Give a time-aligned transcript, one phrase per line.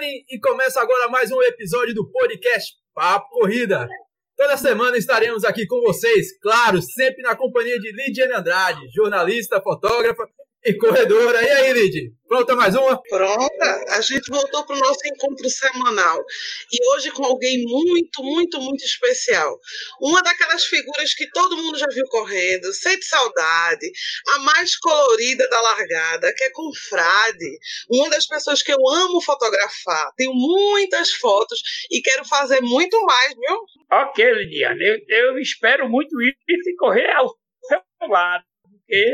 [0.00, 3.86] E começa agora mais um episódio do podcast Papo Corrida.
[4.34, 10.26] Toda semana estaremos aqui com vocês, claro, sempre na companhia de Lidiane Andrade, jornalista, fotógrafa
[10.64, 11.42] e corredora.
[11.42, 12.12] E aí, Lid?
[12.28, 13.02] Pronta mais uma?
[13.02, 13.84] Pronta.
[13.90, 16.24] A gente voltou para o nosso encontro semanal.
[16.72, 19.58] E hoje com alguém muito, muito, muito especial.
[20.00, 23.90] Uma daquelas figuras que todo mundo já viu correndo, sente saudade,
[24.28, 27.58] a mais colorida da largada, que é Confrade.
[27.90, 30.12] Uma das pessoas que eu amo fotografar.
[30.16, 31.60] Tenho muitas fotos
[31.90, 33.58] e quero fazer muito mais, viu?
[33.90, 34.82] Ok, Lidiane.
[34.82, 37.28] Eu, eu espero muito isso e correr ao
[37.68, 38.44] seu lado.
[38.62, 39.12] Porque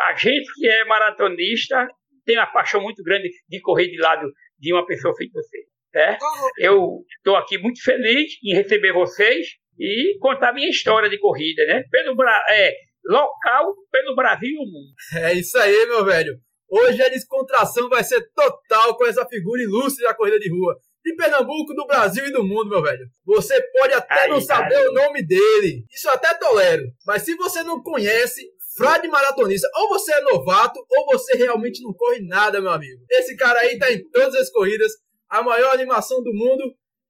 [0.00, 1.88] a gente que é maratonista
[2.24, 5.58] tem uma paixão muito grande de correr de lado de uma pessoa feita você.
[5.94, 6.18] Né?
[6.58, 9.46] Eu estou aqui muito feliz em receber vocês
[9.78, 11.84] e contar minha história de corrida, né?
[11.90, 12.14] Pelo
[12.50, 12.74] é,
[13.06, 15.24] local, pelo Brasil e o mundo.
[15.24, 16.34] É isso aí, meu velho.
[16.70, 20.76] Hoje a descontração vai ser total com essa figura ilustre da corrida de rua.
[21.02, 23.06] De Pernambuco, do Brasil e do mundo, meu velho.
[23.24, 24.88] Você pode até aí, não saber aí.
[24.88, 25.84] o nome dele.
[25.90, 26.82] Isso até tolero.
[27.06, 28.42] Mas se você não conhece,
[28.78, 33.02] Frade maratonista, ou você é novato, ou você realmente não corre nada, meu amigo.
[33.10, 34.92] Esse cara aí tá em todas as corridas,
[35.28, 36.62] a maior animação do mundo.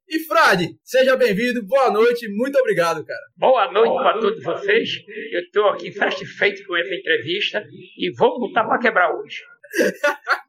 [0.08, 3.20] E Frade, seja bem-vindo, boa noite, muito obrigado, cara.
[3.36, 4.88] Boa noite para todos vocês.
[5.30, 7.62] Eu estou aqui satisfeito com essa entrevista
[7.98, 9.42] e vamos lutar para quebrar hoje.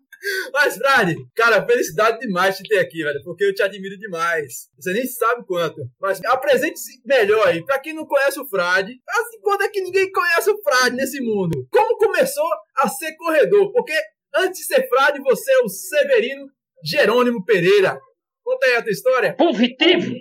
[0.53, 4.69] Mas, Frade, cara, felicidade demais te ter aqui, velho, porque eu te admiro demais.
[4.77, 5.81] Você nem sabe quanto.
[5.99, 7.63] Mas apresente-se melhor aí.
[7.63, 11.21] Pra quem não conhece o Frade, assim, quando é que ninguém conhece o Frade nesse
[11.21, 11.67] mundo?
[11.71, 13.71] Como começou a ser corredor?
[13.71, 13.93] Porque
[14.35, 16.47] antes de ser Frade, você é o Severino
[16.83, 17.99] Jerônimo Pereira.
[18.43, 19.35] Conta aí a tua história.
[19.35, 20.11] Positivo.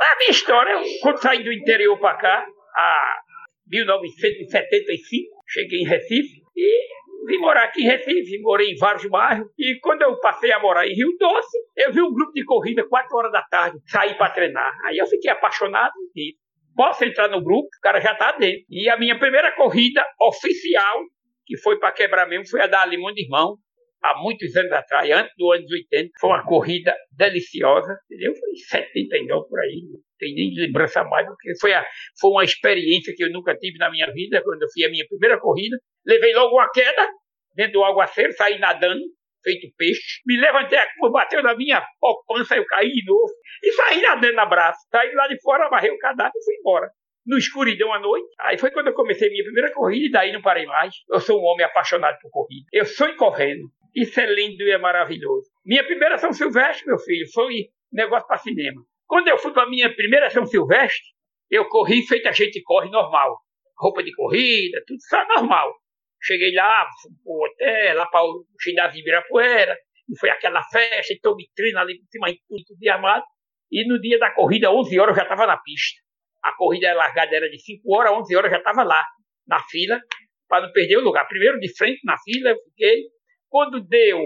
[0.00, 3.18] A minha história, quando saí do interior pra cá, a
[3.68, 6.88] 1975, cheguei em Recife e
[7.26, 9.48] vim morar aqui em Recife, morei em vários bairros.
[9.58, 12.86] E quando eu passei a morar em Rio Doce, eu vi um grupo de corrida
[12.88, 14.72] 4 horas da tarde, sair para treinar.
[14.84, 16.34] Aí eu fiquei apaixonado e
[16.74, 18.64] posso entrar no grupo, o cara já está dentro.
[18.68, 21.02] E a minha primeira corrida oficial,
[21.46, 23.56] que foi para quebrar mesmo, foi a da Limão de Irmão,
[24.02, 26.10] há muitos anos atrás, antes do ano 80.
[26.20, 28.34] Foi uma corrida deliciosa, entendeu?
[28.34, 29.82] Foi 79 por aí,
[30.22, 31.84] tem nem lembrança mais, porque foi, a,
[32.20, 35.04] foi uma experiência que eu nunca tive na minha vida, quando eu fiz a minha
[35.08, 35.76] primeira corrida.
[36.06, 37.08] Levei logo uma queda
[37.56, 39.02] dentro do aguaceiro, saí nadando,
[39.42, 40.20] feito peixe.
[40.24, 43.32] Me levantei, a curva bateu na minha poupança, eu caí de novo.
[43.64, 44.78] E saí nadando na braço.
[44.90, 46.88] Saí lá de fora, amarrei o cadáver e fui embora
[47.26, 48.28] no escuridão à noite.
[48.40, 50.94] Aí foi quando eu comecei minha primeira corrida e daí não parei mais.
[51.10, 52.66] Eu sou um homem apaixonado por corrida.
[52.72, 53.70] Eu sonho correndo.
[53.94, 55.48] Isso é lindo e é maravilhoso.
[55.64, 58.82] Minha primeira São Silvestre, meu filho, foi negócio para cinema.
[59.12, 61.04] Quando eu fui para minha primeira São Silvestre,
[61.50, 63.36] eu corri feito a gente corre normal.
[63.78, 65.70] Roupa de corrida, tudo só normal.
[66.22, 69.76] Cheguei lá, fui pro hotel, lá para o ginásio de Ibirapuera,
[70.08, 72.88] e foi aquela festa, então vitrina ali em cima de tudo, tudo de.
[73.70, 76.00] E no dia da corrida, 11 horas, eu já estava na pista.
[76.42, 79.04] A corrida largada era de 5 horas, 11 horas eu já estava lá,
[79.46, 80.00] na fila,
[80.48, 81.28] para não perder o lugar.
[81.28, 83.10] Primeiro de frente na fila, eu fiquei
[83.50, 84.18] quando deu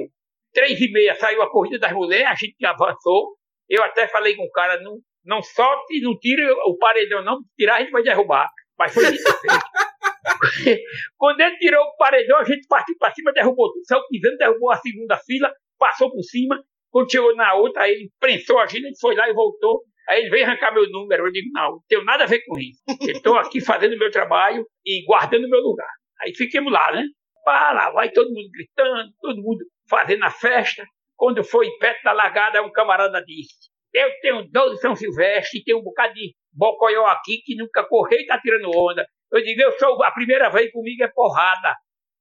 [0.52, 3.35] três e meia, saiu a corrida das mulheres, a gente avançou.
[3.68, 7.76] Eu até falei com o cara, não, não solte, não tire o paredão, não, tirar
[7.76, 8.48] a gente vai derrubar.
[8.78, 9.22] Mas foi dito
[11.16, 13.84] Quando ele tirou o paredão, a gente partiu para cima, derrubou tudo.
[13.86, 16.62] Saiu pisando, derrubou a segunda fila, passou por cima.
[16.90, 19.82] Quando chegou na outra, aí ele prensou a gente, ele foi lá e voltou.
[20.08, 21.26] Aí ele veio arrancar meu número.
[21.26, 22.82] Eu digo, não, não tenho nada a ver com isso.
[23.02, 25.90] Estou aqui fazendo meu trabalho e guardando meu lugar.
[26.20, 27.04] Aí fiquemos lá, né?
[27.46, 30.84] para, vai todo mundo gritando, todo mundo fazendo a festa.
[31.16, 35.82] Quando foi perto da largada, um camarada disse: Eu tenho 12 São Silvestre tenho um
[35.82, 39.06] bocado de bocoió aqui que nunca correu e está tirando onda.
[39.32, 41.74] Eu digo: Eu sou a primeira vez comigo é porrada.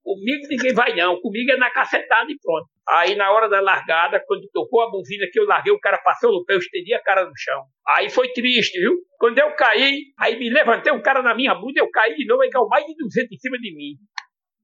[0.06, 2.68] Comigo ninguém vai não, comigo é na cacetada e pronto.
[2.88, 6.30] Aí na hora da largada, quando tocou a buzina que eu larguei, o cara passou
[6.32, 7.64] no pé, eu estendi a cara no chão.
[7.88, 8.94] Aí foi triste, viu?
[9.18, 12.42] Quando eu caí, aí me levantei, um cara na minha bunda, eu caí de novo,
[12.42, 13.96] aí caiu mais de 200 em cima de mim.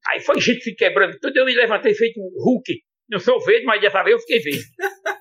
[0.08, 2.72] Aí foi gente se quebrando tudo, eu me levantei feito um Hulk.
[3.12, 4.64] Não sou verde, mas dessa vez eu fiquei verde.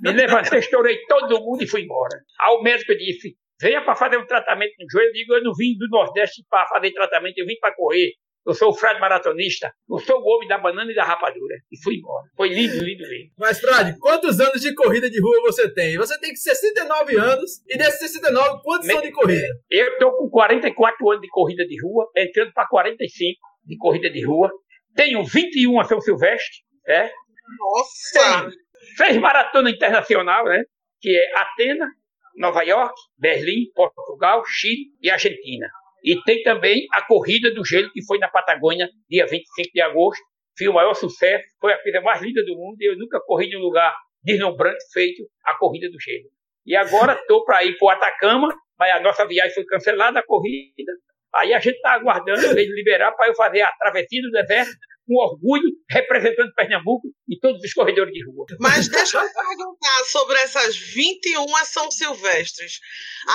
[0.01, 2.17] Me levantei, estourei todo mundo e fui embora.
[2.39, 5.09] Aí o médico disse, venha para fazer um tratamento no joelho.
[5.09, 8.13] Eu digo, eu não vim do Nordeste para fazer tratamento, eu vim para correr.
[8.47, 11.57] Eu sou o frade maratonista, eu sou o homem da banana e da rapadura.
[11.69, 12.23] E fui embora.
[12.35, 13.31] Foi lindo, lindo, lindo.
[13.37, 15.95] Mas, Frade, quantos anos de corrida de rua você tem?
[15.97, 18.93] Você tem 69 anos, e desses 69, quantos Me...
[18.93, 19.47] são de corrida?
[19.69, 24.25] Eu estou com 44 anos de corrida de rua, entrando para 45 de corrida de
[24.25, 24.49] rua.
[24.95, 27.11] Tenho 21 a São Silvestre, é?
[27.59, 28.51] Nossa!
[28.97, 30.63] Seis maratona internacional, né?
[30.99, 31.87] Que é Atena,
[32.35, 35.67] Nova York, Berlim, Portugal, Chile e Argentina.
[36.03, 40.23] E tem também a corrida do gelo que foi na Patagônia, dia 25 de agosto,
[40.57, 43.47] Fiz o maior sucesso, foi a coisa mais linda do mundo e eu nunca corri
[43.47, 46.29] em um lugar deslumbrante feito a corrida do gelo.
[46.65, 50.25] E agora estou para ir para o Atacama, mas a nossa viagem foi cancelada, a
[50.25, 50.91] corrida.
[51.33, 54.71] Aí a gente está aguardando ele liberar para eu fazer a travessia do deserto
[55.05, 58.45] com orgulho, representando Pernambuco e todos os corredores de rua.
[58.59, 62.79] Mas deixa eu perguntar sobre essas 21 São Silvestres.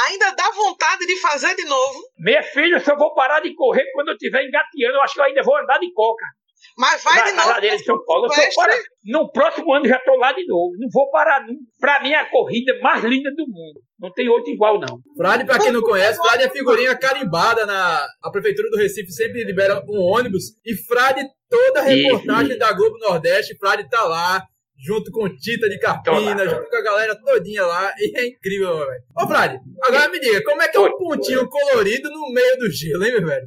[0.08, 1.98] Ainda dá vontade de fazer de novo?
[2.18, 4.96] Minha filha, eu só vou parar de correr quando eu estiver engateando.
[4.96, 6.24] Eu acho que eu ainda vou andar de coca.
[6.76, 7.48] Mas vai na, de novo.
[7.48, 8.26] Na ladeira de São Paulo.
[8.26, 8.78] Eu para...
[9.04, 10.72] No próximo ano já estou lá de novo.
[10.78, 11.60] Não vou parar nunca.
[11.80, 13.80] Para mim é a corrida mais linda do mundo.
[13.98, 14.98] Não tem outra igual, não.
[15.16, 18.06] Frade, para quem não conhece, Frade é figurinha carimbada na.
[18.22, 20.44] A Prefeitura do Recife sempre libera um ônibus.
[20.64, 22.58] E Frade, toda a reportagem Isso.
[22.58, 24.42] da Globo Nordeste, Frade tá lá
[24.78, 29.02] junto com Tita de Carpina, junto com a galera todinha lá, e é incrível, velho.
[29.17, 32.70] Ô, Frade, agora me diga, como é que é um pontinho colorido no meio do
[32.70, 33.46] gelo, hein, meu velho?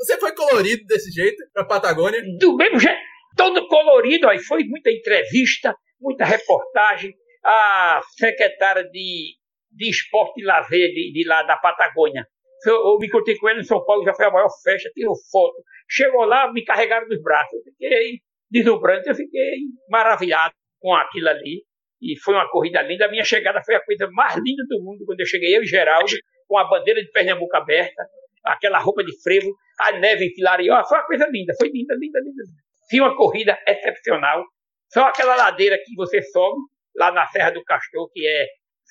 [0.00, 2.22] Você foi colorido desse jeito pra Patagônia?
[2.38, 2.98] Do mesmo jeito,
[3.36, 9.34] todo colorido, aí foi muita entrevista, muita reportagem, a secretária de,
[9.72, 12.26] de esporte e lazer de, de lá da Patagônia,
[12.66, 15.14] eu, eu me encontrei com ela em São Paulo, já foi a maior festa, tirou
[15.30, 15.62] foto.
[15.88, 17.54] Chegou lá, me carregaram nos braços.
[17.54, 18.20] Eu fiquei
[18.50, 21.62] deslumbrante, eu fiquei maravilhado com aquilo ali.
[22.00, 23.06] E foi uma corrida linda.
[23.06, 25.66] A minha chegada foi a coisa mais linda do mundo quando eu cheguei, eu e
[25.66, 26.12] Geraldo,
[26.46, 28.06] com a bandeira de Pernambuco aberta,
[28.44, 32.42] aquela roupa de frevo, a neve em Foi uma coisa linda, foi linda, linda, linda.
[32.90, 34.44] Foi uma corrida excepcional.
[34.92, 36.60] Só aquela ladeira que você sobe,
[36.96, 38.46] lá na Serra do Castor, que é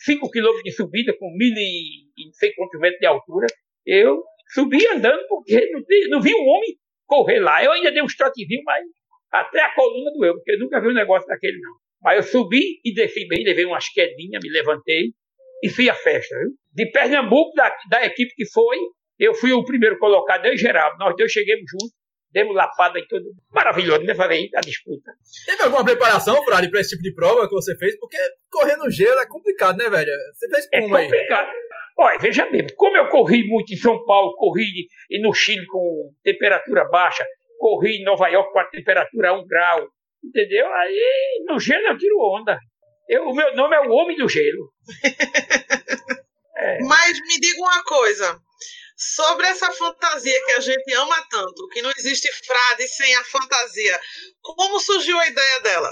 [0.06, 3.48] 5 quilômetros de subida, com mil e não sei quantos metros de altura.
[3.86, 4.24] Eu
[4.54, 7.63] subi andando porque não, não vi um homem correr lá.
[7.63, 8.84] Eu ainda dei um trotezinhos, mas
[9.31, 11.74] até a coluna doeu, porque eu nunca vi um negócio daquele, não.
[12.01, 15.12] Mas eu subi e desci bem, levei umas quedinhas, me levantei
[15.63, 16.35] e fui à festa.
[16.38, 16.50] Viu?
[16.74, 18.77] De Pernambuco, da, da equipe que foi,
[19.19, 20.97] eu fui o primeiro colocado, eu e Geraldo.
[21.00, 21.95] Nós dois chegamos juntos,
[22.31, 23.25] demos lapada e tudo.
[23.51, 24.13] Maravilhoso, né?
[24.13, 25.12] Fazer a disputa.
[25.45, 27.97] Teve alguma preparação, Frade, para esse tipo de prova que você fez?
[28.00, 28.18] Porque
[28.50, 30.12] correr no gelo é complicado, né, velho?
[30.33, 31.47] Você fez como é complicado.
[31.47, 31.68] aí?
[32.00, 34.88] Olha, veja bem, como eu corri muito em São Paulo, corri
[35.19, 37.25] no Chile com temperatura baixa,
[37.57, 39.88] corri em Nova York com a temperatura a um grau,
[40.24, 40.65] entendeu?
[40.74, 42.57] Aí no gelo eu tiro onda.
[43.07, 44.69] Eu, o meu nome é o Homem do Gelo.
[46.57, 46.80] é.
[46.83, 48.39] Mas me diga uma coisa.
[48.98, 54.00] Sobre essa fantasia que a gente ama tanto, que não existe frade sem a fantasia,
[54.42, 55.89] como surgiu a ideia dela?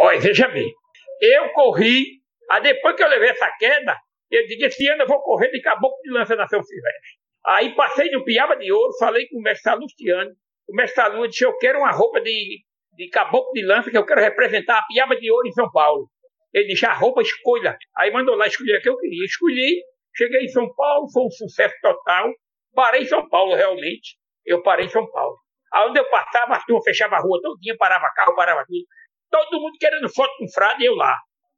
[0.00, 0.72] Olha, veja bem,
[1.20, 2.04] eu corri,
[2.50, 3.94] aí depois que eu levei essa queda,
[4.30, 7.10] eu disse, esse ano eu vou correr de caboclo de lança na São Silvestre.
[7.44, 10.30] Aí passei no Piaba de Ouro, falei com o mestre Salustiano,
[10.68, 12.60] o mestre Salu disse, eu quero uma roupa de,
[12.92, 16.08] de caboclo de lança, que eu quero representar a Piaba de Ouro em São Paulo.
[16.52, 17.76] Ele disse, a roupa escolha.
[17.96, 19.24] Aí mandou lá escolher a que eu queria.
[19.24, 19.82] Escolhi,
[20.14, 22.30] cheguei em São Paulo, foi um sucesso total.
[22.74, 24.16] Parei em São Paulo, realmente.
[24.44, 25.36] Eu parei em São Paulo.
[25.72, 28.84] Aonde eu passava, a turma fechava a rua todinha, parava carro, parava tudo.
[29.30, 31.16] Todo mundo querendo foto com frade e eu lá.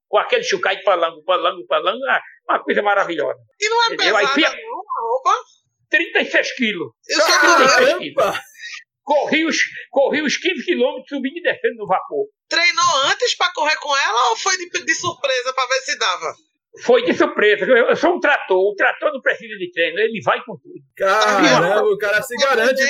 [0.09, 2.01] Com aquele chucai de palango, palango, palango.
[2.09, 3.39] Ah, uma coisa maravilhosa.
[3.61, 4.43] E não é pesada, Aí, fui...
[4.43, 5.31] não, a roupa?
[5.91, 6.93] 36 quilos.
[7.09, 8.41] Eu sou 36 quilos
[9.09, 9.57] corri os,
[9.91, 12.27] corri os 15 quilômetros subindo e descendo no vapor.
[12.47, 16.35] Treinou antes para correr com ela ou foi de, de surpresa para ver se dava?
[16.85, 17.65] Foi de surpresa.
[17.65, 18.59] Eu, eu, sou um trator.
[18.59, 20.75] O trator não precisa de treino, ele vai com tudo.
[20.95, 22.83] Caramba, o cara se garante.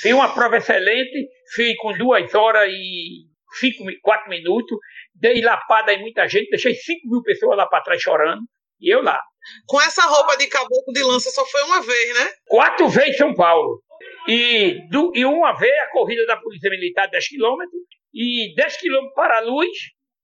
[0.00, 3.26] Fiz uma prova excelente, fiz com duas horas e
[3.60, 4.78] cinco, quatro minutos.
[5.14, 8.42] Dei lapada em muita gente, deixei 5 mil pessoas lá para trás chorando.
[8.80, 9.20] E eu lá.
[9.66, 12.30] Com essa roupa de caboclo de lança só foi uma vez, né?
[12.46, 13.82] Quatro vezes São Paulo.
[14.28, 17.64] E, do, e uma vez a corrida da Polícia Militar 10 km
[18.12, 19.68] e 10 km para a luz,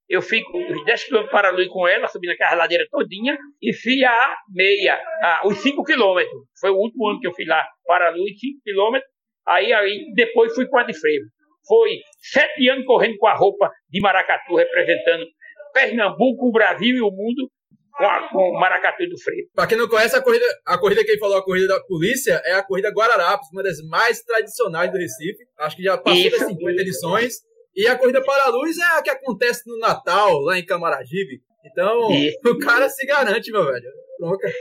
[0.08, 4.04] eu fico 10 km para a luz com ela, subindo aquela ladeira todinha, e fui
[4.04, 6.20] a meia, a, os 5 km.
[6.60, 9.00] Foi o último ano que eu fui lá para a luz, 5 km.
[9.46, 11.22] Aí, aí depois fui com a de freio.
[11.66, 15.26] Foi sete anos correndo com a roupa de maracatu, representando
[15.72, 17.50] Pernambuco, o Brasil e o mundo
[17.96, 19.46] com, a, com o Maracatu do Freio.
[19.54, 22.40] Pra quem não conhece, a corrida, a corrida que ele falou, a corrida da polícia,
[22.44, 25.44] é a corrida Guararapes, uma das mais tradicionais do Recife.
[25.58, 27.34] Acho que já passou das 50 edições.
[27.76, 31.40] E a corrida para a luz é a que acontece no Natal, lá em Camaragibe.
[31.64, 32.38] Então, Isso.
[32.46, 33.90] o cara se garante, meu velho.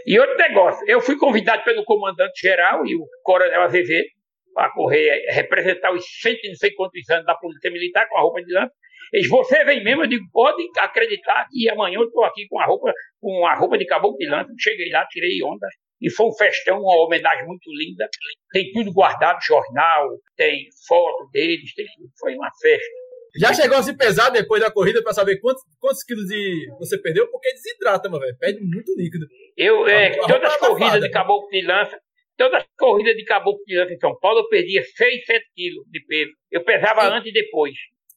[0.05, 4.07] E outro negócio, eu fui convidado pelo comandante geral e o coronel Azevedo
[4.53, 8.21] para correr, representar os cento e não sei quantos anos da Polícia Militar com a
[8.21, 8.73] roupa de lança.
[9.13, 10.03] Eles, você vem mesmo?
[10.03, 12.91] Eu digo, pode acreditar que amanhã eu estou aqui com a roupa,
[13.21, 14.49] com a roupa de caboclo de lança.
[14.57, 15.67] Cheguei lá, tirei onda.
[16.01, 18.09] E foi um festão, uma homenagem muito linda.
[18.51, 22.09] Tem tudo guardado, jornal, tem foto deles, tem tudo.
[22.19, 23.03] Foi uma festa.
[23.35, 26.99] Já chegou a se pesar depois da corrida para saber quantos, quantos quilos de você
[26.99, 27.29] perdeu?
[27.29, 28.37] Porque desidrata, meu velho.
[28.37, 29.25] Perde muito líquido.
[29.55, 31.99] Eu, é, todas as corridas de caboclo de lança,
[32.35, 35.85] todas as corridas de caboclo de lança em São Paulo, eu perdia 6, 7 quilos
[35.89, 36.31] de peso.
[36.51, 37.73] Eu pesava antes e depois.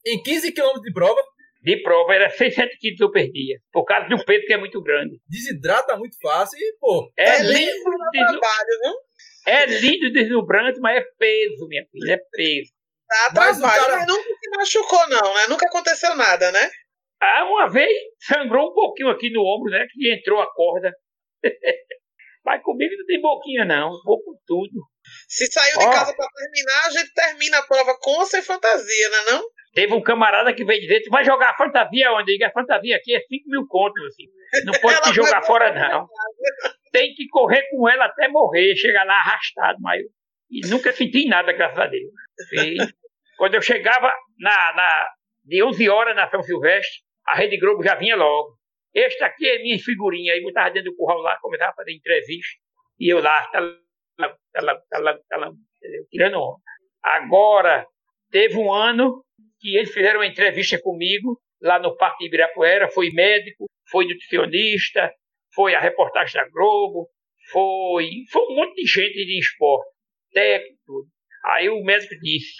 [0.07, 1.21] Em 15 quilômetros de prova?
[1.63, 3.59] De prova, era 6, 7 quilos que eu perdia.
[3.73, 5.19] Por causa do peso que é muito grande.
[5.29, 7.11] Desidrata muito fácil e, pô.
[7.19, 8.41] É, É lindo, desnu...
[8.41, 8.95] trabalho, viu?
[9.49, 12.73] é lindo deslumbrante, mas é peso, minha filha, é peso.
[13.33, 13.81] Dá Mas o trabalho.
[13.83, 15.47] cara- Mas nunca se machucou, não, né?
[15.49, 16.71] Nunca aconteceu nada, né?
[17.21, 19.87] Ah, uma vez sangrou um pouquinho aqui no ombro, né?
[19.93, 20.93] Que entrou a corda.
[22.47, 23.91] Mas comigo não tem boquinha, não.
[24.05, 24.81] Vou com tudo.
[25.29, 25.91] Se saiu de Ó.
[25.91, 29.17] casa pra terminar, a gente termina a prova com ou sem fantasia, né?
[29.33, 29.43] Não?
[29.75, 32.33] Teve um camarada que veio dizer: Tu vai jogar a fantasia onde?
[32.33, 34.00] Eu digo: A fantasia aqui é 5 mil contos.
[34.07, 34.25] Assim.
[34.65, 36.07] Não pode te jogar vai- fora, não.
[36.93, 39.79] Tem que correr com ela até morrer, chegar lá arrastado.
[39.81, 40.00] Mas
[40.50, 42.11] e nunca senti nada, graças a Deus.
[42.53, 42.76] E
[43.37, 45.09] quando eu chegava na, na,
[45.45, 48.56] de 11 horas na São Silvestre, a Rede Globo já vinha logo.
[48.97, 50.33] Este aqui é minha figurinha.
[50.33, 52.59] Aí botava dentro do curral lá, começava a fazer entrevista.
[52.99, 53.61] E eu lá, tá
[54.17, 55.53] tá tá tá
[56.11, 56.62] tirando onda.
[57.03, 57.87] Agora,
[58.31, 59.23] teve um ano
[59.61, 62.88] que eles fizeram uma entrevista comigo lá no Parque de Ibirapuera.
[62.88, 65.12] Foi médico, foi nutricionista,
[65.55, 67.11] foi a reportagem da Globo,
[67.50, 69.91] foi, foi um monte de gente de esporte,
[70.33, 71.07] técnico.
[71.45, 72.55] Aí o médico disse: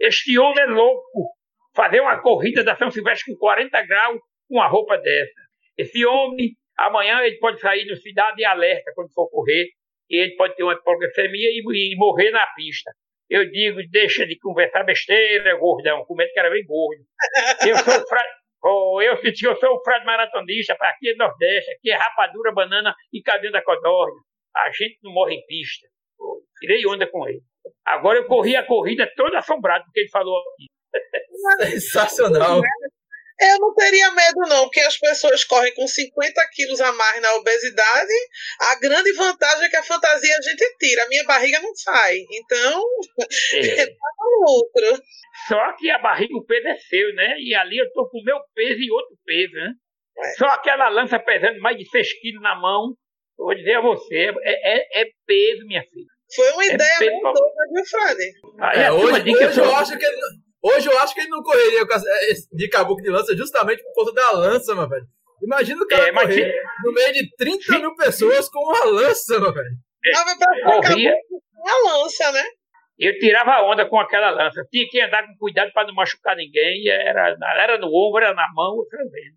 [0.00, 1.36] Este homem é louco
[1.72, 5.47] fazer uma corrida da São Silvestre com 40 graus com uma roupa dessa.
[5.78, 9.68] Esse homem, amanhã ele pode sair no cidade de alerta quando for correr,
[10.10, 12.90] e ele pode ter uma hipoglicemia e, e morrer na pista.
[13.30, 17.02] Eu digo, deixa de conversar besteira, gordão, com medo que era bem gordo.
[17.66, 18.24] Eu sou fra...
[18.64, 22.52] oh, eu senti eu sou o frade maratonista, para aqui é Nordeste, aqui é rapadura,
[22.52, 24.20] banana e cabelo da codorna.
[24.56, 25.86] A gente não morre em pista.
[26.18, 27.42] Oh, tirei onda com ele.
[27.84, 30.66] Agora eu corri a corrida toda assombrado porque ele falou aqui.
[31.70, 32.62] Sensacional.
[33.40, 37.34] Eu não teria medo, não, porque as pessoas correm com 50 quilos a mais na
[37.36, 38.12] obesidade.
[38.60, 42.16] A grande vantagem é que a fantasia a gente tira, a minha barriga não sai.
[42.32, 42.82] Então,
[43.54, 43.86] É.
[43.86, 45.02] tá no lucro.
[45.46, 47.36] Só que a barriga, o peso é seu, né?
[47.38, 49.72] E ali eu tô com o meu peso e outro peso, né?
[50.18, 50.30] É.
[50.36, 52.94] Só aquela lança pesando mais de 6 quilos na mão,
[53.38, 56.06] eu vou dizer a você, é, é, é peso, minha filha.
[56.34, 57.32] Foi uma É ideia bom.
[57.32, 58.32] doida, viu, Frade?
[58.60, 59.76] Aí É, turma hoje, eu hoje eu sou...
[59.76, 60.06] acho que
[60.62, 61.84] hoje eu acho que ele não correria
[62.52, 65.04] de caboclo de lança justamente por conta da lança, meu velho.
[65.42, 66.52] Imagina o cara É, correr
[66.84, 69.70] no meio de 30 mil pessoas com uma lança, meu velho.
[70.12, 71.12] Tava pra Corria,
[71.54, 72.42] uma lança, né?
[72.98, 74.64] eu tirava a onda com aquela lança.
[74.70, 76.88] Tinha que andar com cuidado para não machucar ninguém.
[76.88, 79.34] Era, era no ombro, era na mão, outra vez.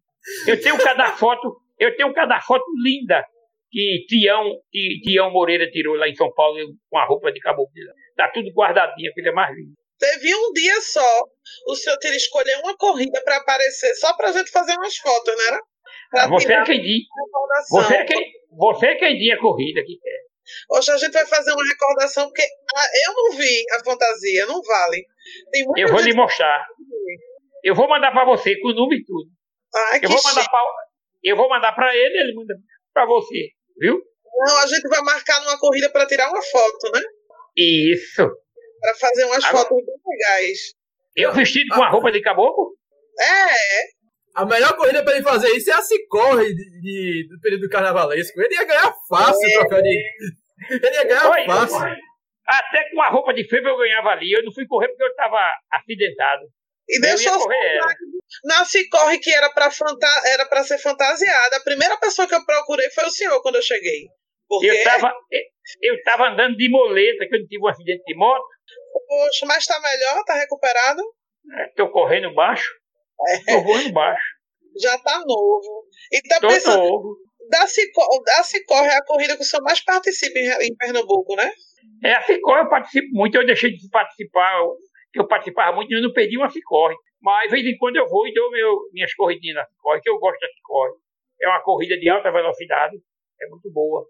[0.47, 3.23] Eu tenho cada foto, eu tenho cada foto linda
[3.71, 6.57] que Tião, Ti- Tião Moreira tirou lá em São Paulo
[6.89, 7.71] com a roupa de caboclo.
[7.73, 7.97] de lança.
[8.17, 9.73] Tá tudo guardadinho, aquilo é mais lindo.
[10.01, 11.23] Teve um dia só.
[11.67, 15.59] O senhor teria escolher uma corrida para aparecer, só pra gente fazer umas fotos, né?
[16.09, 19.81] Pra Você é quem diz, a você é quem, você é quem diz a corrida
[19.85, 20.21] que quer.
[20.71, 24.59] Hoje a gente vai fazer uma recordação, porque ah, eu não vi a fantasia, não
[24.61, 25.05] vale.
[25.77, 26.65] Eu vou lhe mostrar.
[27.63, 29.29] Eu vou mandar para você com o número e tudo.
[29.91, 30.43] Ai, que Eu vou para
[31.23, 32.55] eu vou mandar para ele, ele manda
[32.91, 34.01] para você, viu?
[34.25, 37.01] Não, a gente vai marcar numa corrida para tirar uma foto, né?
[37.55, 38.27] Isso.
[38.81, 40.57] Para fazer umas Agora- fotos bem legais.
[41.15, 42.75] Eu vestido com a roupa de caboclo?
[43.19, 47.69] É, A melhor corrida pra ele fazer isso é a Cicorre de, de- do período
[47.69, 48.39] carnavalesco.
[48.41, 50.03] Ele ia ganhar fácil o troféu de.
[50.71, 51.79] Ele ia ganhar Oi, fácil.
[52.47, 54.31] Até com a roupa de febre eu ganhava ali.
[54.31, 55.37] Eu não fui correr porque eu estava
[55.71, 56.43] acidentado.
[56.87, 57.93] e Eu deixa ia eu correr ela.
[58.45, 62.45] Na Cicorre, que era para fanta era pra ser fantasiada, a primeira pessoa que eu
[62.45, 64.05] procurei foi o senhor quando eu cheguei.
[64.47, 65.13] Porque, Eu estava
[65.81, 68.43] eu tava andando de moleta, que eu não tive um acidente de moto.
[69.07, 71.03] Poxa, mas tá melhor, tá recuperado?
[71.69, 72.71] Estou correndo baixo.
[73.29, 74.25] Estou voando baixo.
[74.81, 75.85] Já tá novo.
[76.11, 77.17] E tá Estou pensando, novo.
[77.49, 81.51] da Cicorre, da Cicorre é a corrida que o senhor mais participa em, Pernambuco, né?
[82.03, 83.35] É a Cicorre eu participo muito.
[83.35, 84.75] Eu deixei de participar, eu,
[85.11, 86.95] que eu participava muito e eu não perdi uma Cicorre.
[87.21, 90.09] Mas de vez em quando eu vou e dou meu, minhas corridinhas na Cicorre, que
[90.09, 90.93] eu gosto da Cicorre.
[91.41, 92.95] É uma corrida de alta velocidade.
[93.41, 94.05] É muito boa.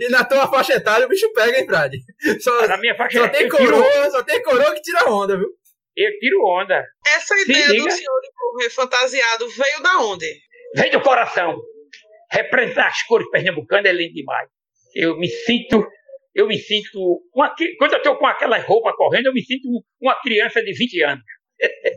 [0.00, 1.98] E na tua faixa etária o bicho pega, hein, Frade?
[2.40, 5.36] Só, Na minha faixa só tem eu tiro, coroa, só tem coroa que tira onda,
[5.36, 5.48] viu?
[5.96, 6.84] eu tiro onda.
[7.06, 7.84] Essa ideia liga.
[7.84, 10.26] do senhor de correr fantasiado veio da onde?
[10.76, 11.56] Vem do coração.
[12.32, 14.48] Representar as cores pernambucanas é lindo demais.
[14.96, 15.86] Eu me sinto,
[16.34, 17.22] eu me sinto.
[17.34, 20.72] Uma, quando eu estou com aquela roupa correndo, eu me sinto um- uma criança de
[20.72, 21.24] 20 anos.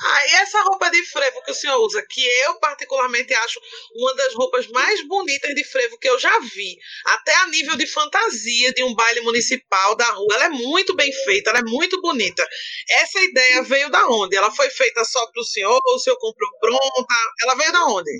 [0.00, 3.60] Ah, e essa roupa de frevo que o senhor usa, que eu particularmente acho
[3.94, 7.86] uma das roupas mais bonitas de frevo que eu já vi, até a nível de
[7.86, 12.00] fantasia de um baile municipal da rua, ela é muito bem feita, ela é muito
[12.00, 12.44] bonita.
[13.00, 14.36] Essa ideia veio da onde?
[14.36, 17.14] Ela foi feita só para o senhor, ou o senhor comprou pronta?
[17.42, 18.10] Ela veio da onde?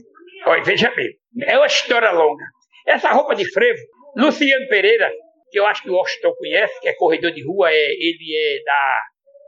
[0.47, 1.11] Olha, veja bem,
[1.43, 2.45] é uma história longa.
[2.87, 3.81] Essa roupa de frevo,
[4.17, 5.11] Luciano Pereira
[5.55, 8.65] que eu acho que o Washington conhece, que é corredor de rua, é, ele é
[8.65, 9.01] da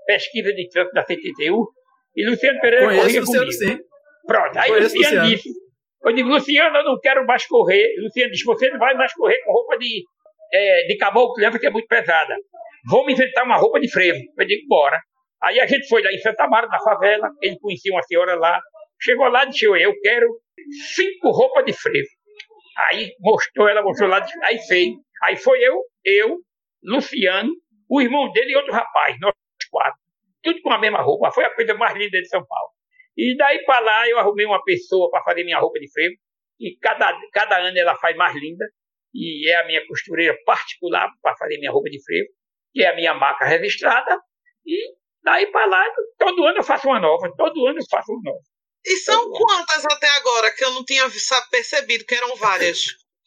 [0.06, 1.66] pesquisa de trânsito da CTTU,
[2.16, 3.58] e Luciano Pereira Conheço corria Luciano, comigo.
[3.58, 3.78] sim.
[4.26, 5.36] Pronto, aí Conheço Luciano, Luciano.
[5.36, 5.48] disse,
[6.04, 7.94] eu digo, Luciano, eu não quero mais correr.
[8.02, 10.04] Luciano disse, você não vai mais correr com roupa de,
[10.52, 12.34] é, de caboclo, leva que é muito pesada.
[12.88, 14.18] Vamos inventar uma roupa de frevo.
[14.38, 15.00] Eu digo, bora.
[15.42, 18.58] Aí a gente foi lá em Santa Mara, na favela, ele conhecia uma senhora lá,
[19.00, 20.26] chegou lá e disse, eu quero
[20.94, 22.08] cinco roupas de frevo.
[22.90, 24.88] Aí mostrou, ela mostrou lá, aí fez.
[25.22, 26.38] Aí foi eu, eu,
[26.84, 27.50] Luciano,
[27.88, 29.32] o irmão dele e outro rapaz, nós
[29.70, 29.98] quatro.
[30.46, 31.32] Tudo com a mesma roupa.
[31.32, 32.70] Foi a coisa mais linda de São Paulo.
[33.16, 36.14] E daí para lá eu arrumei uma pessoa para fazer minha roupa de frevo.
[36.60, 38.64] E cada, cada ano ela faz mais linda.
[39.12, 42.28] E é a minha costureira particular para fazer minha roupa de frevo,
[42.72, 44.20] que é a minha marca registrada.
[44.64, 44.78] E
[45.24, 45.84] daí para lá,
[46.16, 47.28] todo ano eu faço uma nova.
[47.36, 48.44] Todo ano eu faço uma nova.
[48.84, 51.02] E são quantas até agora que eu não tinha
[51.50, 52.84] percebido que eram várias?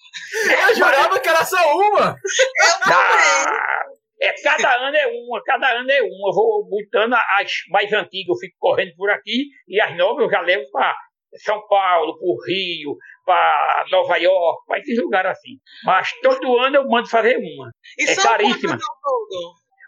[0.70, 2.16] Eu jurava que era só uma.
[2.16, 3.46] Eu também.
[3.46, 3.86] Ah,
[4.22, 6.30] é, cada ano é uma, cada ano é uma.
[6.30, 10.30] Eu vou botando as mais antigas, eu fico correndo por aqui, e as novas eu
[10.30, 10.96] já levo para
[11.38, 15.58] São Paulo, para o Rio, para Nova York, para esses lugares assim.
[15.86, 17.72] Mas todo ano eu mando fazer uma.
[17.98, 18.78] E É caríssima.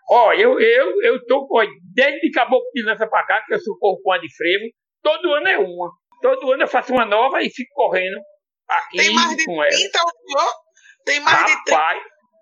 [0.10, 1.60] Ó, eu, eu, eu tô com,
[1.94, 4.66] desde caboclo de lança para cá, que eu com a de frevo,
[5.02, 5.92] todo ano é uma.
[6.22, 8.20] Todo ano eu faço uma nova e fico correndo
[8.68, 9.72] aqui Tem mais de com ela.
[9.72, 10.54] 30 o senhor?
[11.06, 11.76] Tem mais de 30.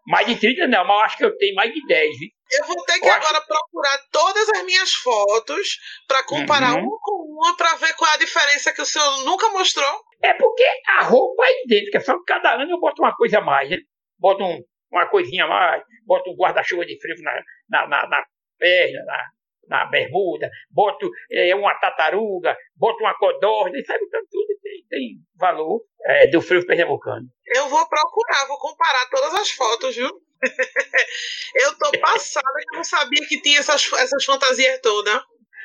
[0.10, 2.30] Mais de 30 não, mas eu acho que eu tenho mais de 10, viu?
[2.60, 6.80] Eu vou ter que eu acho- agora procurar todas as minhas fotos para comparar Uhum.
[6.84, 10.02] uma com uma para ver qual é a diferença que o senhor nunca mostrou.
[10.24, 10.64] É porque
[10.98, 13.78] a roupa é idêntica, só que cada ano eu boto uma coisa a mais, né?
[14.18, 17.32] Boto um- uma coisinha a mais, boto um guarda-chuva de frio na,
[17.70, 18.24] na, na, na
[18.58, 19.24] perna, na,
[19.70, 25.18] na bermuda, boto é, uma tartaruga, boto uma codorna, e sabe, então tudo tem, tem
[25.38, 27.28] valor é, do frio pernambucano.
[27.46, 30.10] Eu vou procurar, vou comparar todas as fotos, viu?
[31.56, 35.22] eu tô passada que eu não sabia que tinha essas, essas fantasias todas.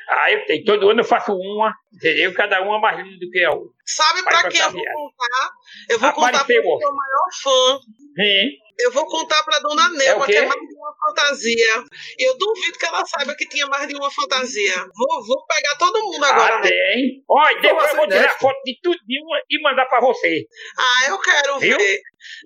[0.07, 2.31] Ah, eu tenho, todo ano eu faço uma, entendeu?
[2.35, 3.73] Cada uma mais linda do que a outra.
[3.85, 5.51] Sabe para quem eu vou contar?
[5.89, 7.79] Eu vou contar para Apareceu, o seu maior fã.
[8.19, 8.59] Hein?
[8.79, 10.31] Eu vou contar para dona Nelma É o quê?
[10.33, 11.83] que é mais de uma fantasia.
[12.19, 14.75] Eu duvido que ela saiba que tinha mais de uma fantasia.
[14.95, 16.55] Vou, vou pegar todo mundo agora.
[16.55, 16.69] Ah, né?
[16.69, 17.23] tem.
[17.29, 18.37] Olha, depois eu vou tirar ideia.
[18.39, 20.45] foto de tudinho e mandar pra você.
[20.77, 21.77] Ah, eu quero Viu?
[21.77, 22.01] ver.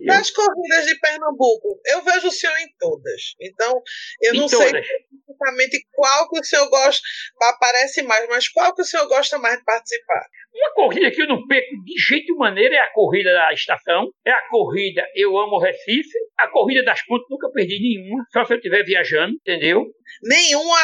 [0.05, 3.33] Das corridas de Pernambuco, eu vejo o senhor em todas.
[3.39, 3.81] Então,
[4.21, 4.85] eu Em não sei todas.
[5.29, 7.01] exatamente qual que o senhor gosta,
[7.43, 10.25] aparece mais, mas qual que o senhor gosta mais de participar?
[10.53, 14.31] Uma corrida que eu não perco de jeito maneira é a corrida da estação, é
[14.31, 18.57] a corrida Eu Amo Recife, a corrida das pontes nunca perdi nenhuma, só se eu
[18.57, 19.85] estiver viajando, entendeu?
[20.23, 20.77] Nenhuma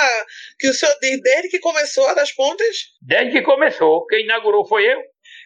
[0.59, 2.77] que o senhor desde que começou a das pontas?
[3.01, 4.99] Desde que começou, quem inaugurou foi eu.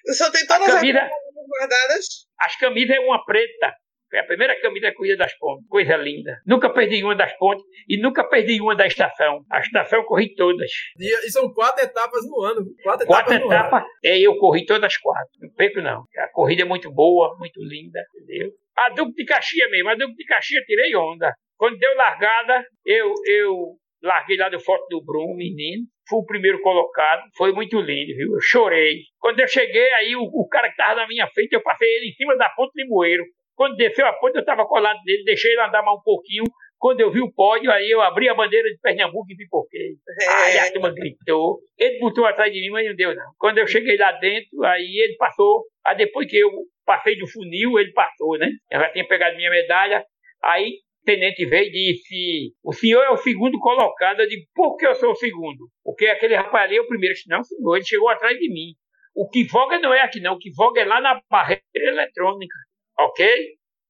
[0.07, 2.05] O senhor tem todas as camisa, coisas guardadas?
[2.39, 3.73] as camisas é uma preta.
[4.09, 6.37] Foi a primeira camisa da corrida das pontes, coisa linda.
[6.45, 9.43] Nunca perdi uma das pontes e nunca perdi uma da estação.
[9.51, 10.69] A estação eu corri todas.
[10.97, 12.65] E, e são quatro etapas no ano.
[12.83, 15.29] Quatro, Quatro etapas etapas, é, eu corri todas as quatro.
[15.41, 16.03] Não perco, não.
[16.17, 18.51] A corrida é muito boa, muito linda, entendeu?
[18.77, 21.33] A Duque de Caxias mesmo, a Duque de Caxias tirei onda.
[21.57, 25.83] Quando deu largada, eu, eu larguei lá do foto do Bruno, menino.
[26.07, 27.23] Fui o primeiro colocado.
[27.37, 28.33] Foi muito lindo, viu?
[28.33, 29.01] Eu chorei.
[29.19, 32.09] Quando eu cheguei, aí o, o cara que estava na minha frente, eu passei ele
[32.09, 33.23] em cima da ponte de Moeiro.
[33.59, 36.45] Quando desceu a ponte, eu estava colado nele, deixei ele andar mais um pouquinho.
[36.77, 39.95] Quando eu vi o pódio, aí eu abri a bandeira de Pernambuco e pipoquei.
[40.29, 41.59] Aí a turma gritou.
[41.77, 43.31] Ele botou atrás de mim, mas não deu, não.
[43.37, 45.65] Quando eu cheguei lá dentro, aí ele passou.
[45.85, 46.49] Aí depois que eu
[46.85, 48.47] passei do funil, ele passou, né?
[48.71, 50.05] Eu já tinha pegado minha medalha.
[50.41, 50.69] Aí
[51.01, 54.21] o tenente veio e disse: O senhor é o segundo colocado.
[54.21, 55.67] Eu digo: Por que eu sou o segundo?
[55.83, 57.13] Porque aquele rapaz ali é o primeiro.
[57.13, 58.73] Disse, não, senhor, ele chegou atrás de mim.
[59.13, 60.35] O que voga não é aqui, não.
[60.35, 62.55] O que voga é lá na barreira eletrônica.
[62.99, 63.27] Ok?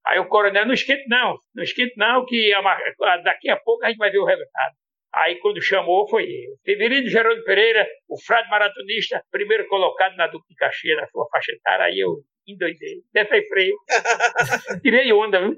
[0.05, 3.89] Aí o coronel, não esquente não, não esquente não, que a daqui a pouco a
[3.89, 4.73] gente vai ver o resultado.
[5.13, 6.55] Aí quando chamou foi eu.
[6.63, 11.51] Severino Gerônimo Pereira, o frade maratonista, primeiro colocado na Duque de Caxias, na sua faixa
[11.51, 12.17] etária, aí eu
[12.47, 13.75] endoidei, descei freio.
[14.81, 15.55] Tirei onda, viu?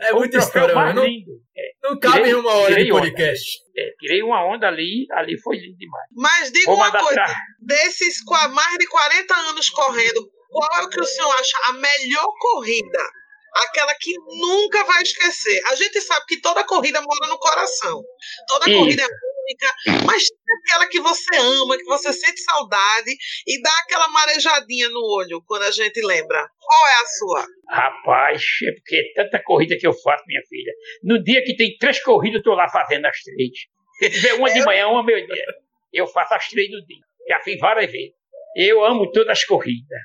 [0.00, 0.94] É o muita história, mais.
[0.94, 1.32] Não, lindo.
[1.56, 3.00] É, não cabe tirei- em uma hora de tirei onda.
[3.02, 3.58] podcast.
[3.76, 6.06] é, tirei uma onda ali, ali foi lindo demais.
[6.16, 7.34] Mas diga uma coisa, pra...
[7.60, 8.16] desses
[8.54, 13.10] mais de 40 anos correndo, qual é o que o senhor acha a melhor corrida?
[13.68, 15.62] Aquela que nunca vai esquecer.
[15.68, 18.02] A gente sabe que toda corrida mora no coração.
[18.48, 18.78] Toda Isso.
[18.78, 19.08] corrida é
[19.46, 23.10] única, mas tem aquela que você ama, que você sente saudade
[23.46, 26.46] e dá aquela marejadinha no olho quando a gente lembra.
[26.58, 27.46] Qual é a sua?
[27.70, 30.72] Rapaz, é porque é tanta corrida que eu faço, minha filha.
[31.02, 33.50] No dia que tem três corridas, eu tô lá fazendo as três.
[33.98, 35.46] Se tiver uma de manhã, uma meio dia.
[35.92, 37.00] Eu faço as três do dia.
[37.28, 38.12] Já fiz várias vezes.
[38.56, 39.98] Eu amo todas as corridas.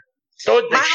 [0.45, 0.69] Todas.
[0.71, 0.87] Mas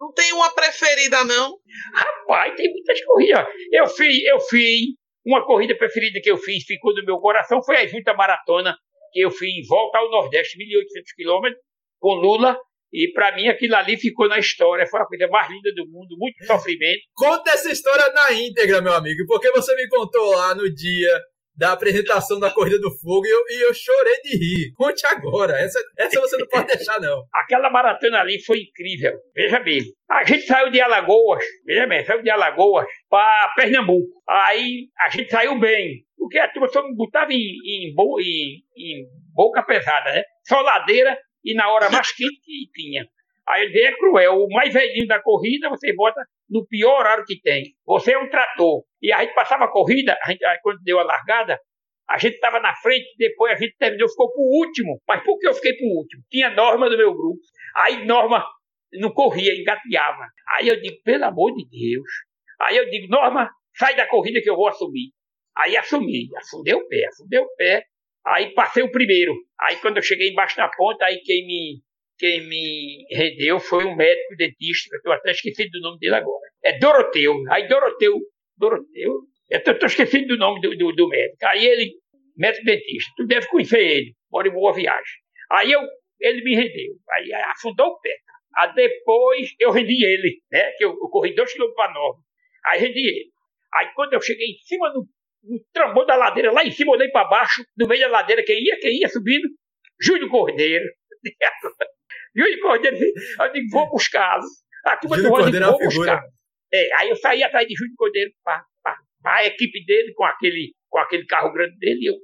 [0.00, 1.56] Não tem uma preferida, não?
[1.94, 3.46] Rapaz, tem muitas corridas.
[3.72, 4.80] Eu fiz, eu fiz,
[5.24, 8.76] uma corrida preferida que eu fiz, ficou no meu coração, foi a Junta Maratona,
[9.12, 11.62] que eu fiz volta ao Nordeste, 1.800 quilômetros,
[11.98, 12.58] com Lula,
[12.92, 16.16] e para mim aquilo ali ficou na história, foi a coisa mais linda do mundo,
[16.18, 17.00] muito sofrimento.
[17.14, 21.20] Conta essa história na íntegra, meu amigo, porque você me contou lá no dia
[21.56, 24.72] da apresentação da Corrida do Fogo e eu, e eu chorei de rir.
[24.74, 27.24] Conte agora, essa, essa você não pode deixar, não.
[27.32, 29.12] Aquela maratona ali foi incrível.
[29.34, 34.22] Veja bem, a gente saiu de Alagoas, veja bem, saiu de Alagoas para Pernambuco.
[34.28, 39.06] Aí a gente saiu bem, porque a turma só me botava em, em, em, em
[39.32, 40.22] boca pesada, né?
[40.46, 43.06] Só ladeira e na hora mais quente que tinha.
[43.46, 44.38] Aí ele é cruel.
[44.38, 47.74] O mais velhinho da corrida, você bota no pior horário que tem.
[47.84, 48.82] Você é um trator.
[49.04, 51.60] E a gente passava a corrida, a gente, quando deu a largada,
[52.08, 54.98] a gente estava na frente, depois a gente terminou, ficou por último.
[55.06, 56.22] Mas por que eu fiquei por último?
[56.30, 57.38] Tinha Norma do meu grupo.
[57.76, 58.42] Aí Norma
[58.94, 60.26] não corria, engateava.
[60.56, 62.08] Aí eu digo, pelo amor de Deus.
[62.62, 65.10] Aí eu digo, Norma, sai da corrida que eu vou assumir.
[65.54, 67.84] Aí assumi, afundei o pé, afundei o pé.
[68.26, 69.34] Aí passei o primeiro.
[69.60, 71.82] Aí quando eu cheguei embaixo da ponta, aí quem me
[72.16, 76.48] quem me rendeu foi um médico dentista, que eu até esqueci do nome dele agora.
[76.64, 77.34] É Doroteu.
[77.50, 78.18] Aí Doroteu,
[78.56, 81.46] Doroteu, eu estou esquecendo do nome do, do, do, médico.
[81.46, 81.92] Aí ele,
[82.36, 85.14] médico dentista, tu deve conhecer ele, mora em boa viagem.
[85.50, 85.80] Aí eu,
[86.20, 88.16] ele me rendeu, aí afundou o pé.
[88.56, 90.70] Aí depois eu rendi ele, né?
[90.78, 92.20] Que eu, eu corri dois quilômetros para nove.
[92.66, 93.30] Aí rendi ele.
[93.74, 95.06] Aí quando eu cheguei em cima do,
[95.42, 98.62] no trambolho da ladeira, lá em cima, olhei para baixo, no meio da ladeira, quem
[98.62, 99.48] ia, quem ia subindo,
[100.00, 100.84] Júlio Cordeiro.
[102.36, 104.42] Júlio Cordeiro, eu digo, vou buscá-lo.
[104.86, 106.16] A turma Júlio do vou é figura.
[106.16, 106.33] buscar.
[106.74, 108.64] É, aí eu saí atrás de Júlio Cordeiro para
[109.24, 112.00] a equipe dele, com aquele, com aquele carro grande dele.
[112.00, 112.14] E eu,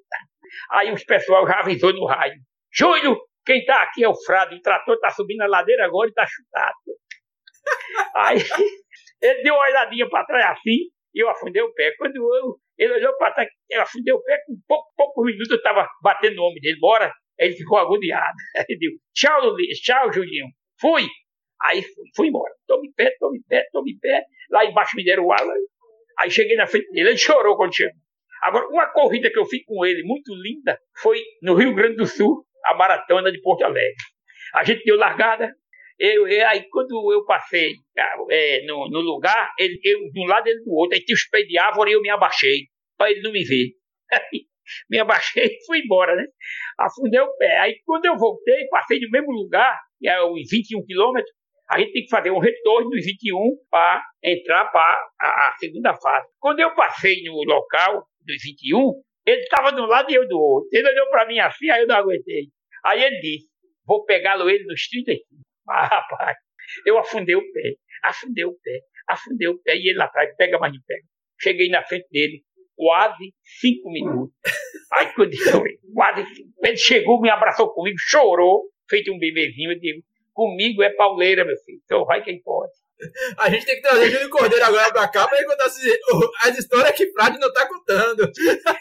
[0.73, 2.41] aí os pessoal já avisou no rádio.
[2.73, 6.11] Júlio, quem está aqui é o Frado, o trator está subindo a ladeira agora e
[6.11, 6.77] está chutado.
[8.17, 8.39] Aí
[9.23, 11.95] ele deu uma olhadinha para trás assim e eu afundei o pé.
[11.97, 15.57] Quando eu, ele olhou para trás, eu afundei o pé, com pouco, poucos minutos eu
[15.57, 17.13] estava batendo no ombro dele, bora.
[17.39, 18.37] Ele ficou agoniado.
[18.69, 20.47] Ele disse, tchau, Luiz, tchau, Julinho.
[20.79, 21.09] Fui.
[21.63, 22.53] Aí fui, fui embora.
[22.67, 24.25] Tome pé, tome pé, tome pé.
[24.51, 25.53] Lá embaixo me deram o ala.
[26.19, 27.95] Aí cheguei na frente dele, ele chorou quando chegou.
[28.43, 32.07] Agora, uma corrida que eu fiz com ele, muito linda, foi no Rio Grande do
[32.07, 33.95] Sul, a maratona de Porto Alegre.
[34.55, 35.55] A gente deu largada,
[35.99, 37.75] eu, eu, aí quando eu passei
[38.31, 41.29] é, no, no, lugar, ele, eu de um lado ele do outro, aí tinha os
[41.29, 43.73] pés de árvore e eu me abaixei, para ele não me ver.
[44.89, 46.25] Me abaixei e fui embora, né?
[46.79, 47.59] Afundei o pé.
[47.59, 51.35] Aí quando eu voltei, passei no mesmo lugar, é os 21 quilômetros,
[51.71, 55.95] a gente tem que fazer um retorno dos 21 para entrar para a, a, segunda
[55.95, 56.27] fase.
[56.41, 60.37] Quando eu passei no local dos 21, ele estava de um lado e eu do
[60.37, 60.69] outro.
[60.73, 62.49] Ele olhou para mim assim, aí eu não aguentei.
[62.85, 63.49] Aí ele disse,
[63.87, 65.25] vou pegá-lo ele nos 35.
[65.73, 66.37] Ah, rapaz,
[66.85, 70.59] eu afundei o pé, afundei o pé, afundei o pé, e ele lá atrás, pega,
[70.59, 71.05] mas não pega.
[71.41, 72.43] Cheguei na frente dele,
[72.75, 74.35] quase cinco minutos.
[74.93, 75.63] Aí quando eu,
[75.95, 76.27] quase
[76.65, 80.03] ele chegou, me abraçou comigo, chorou, feito um bebezinho, eu digo,
[80.41, 82.73] comigo é pauleira, meu filho, então vai quem pode.
[83.39, 86.93] A gente tem que trazer o Júlio Cordeiro agora pra cá pra contar as histórias
[86.93, 88.25] que Frade não tá contando.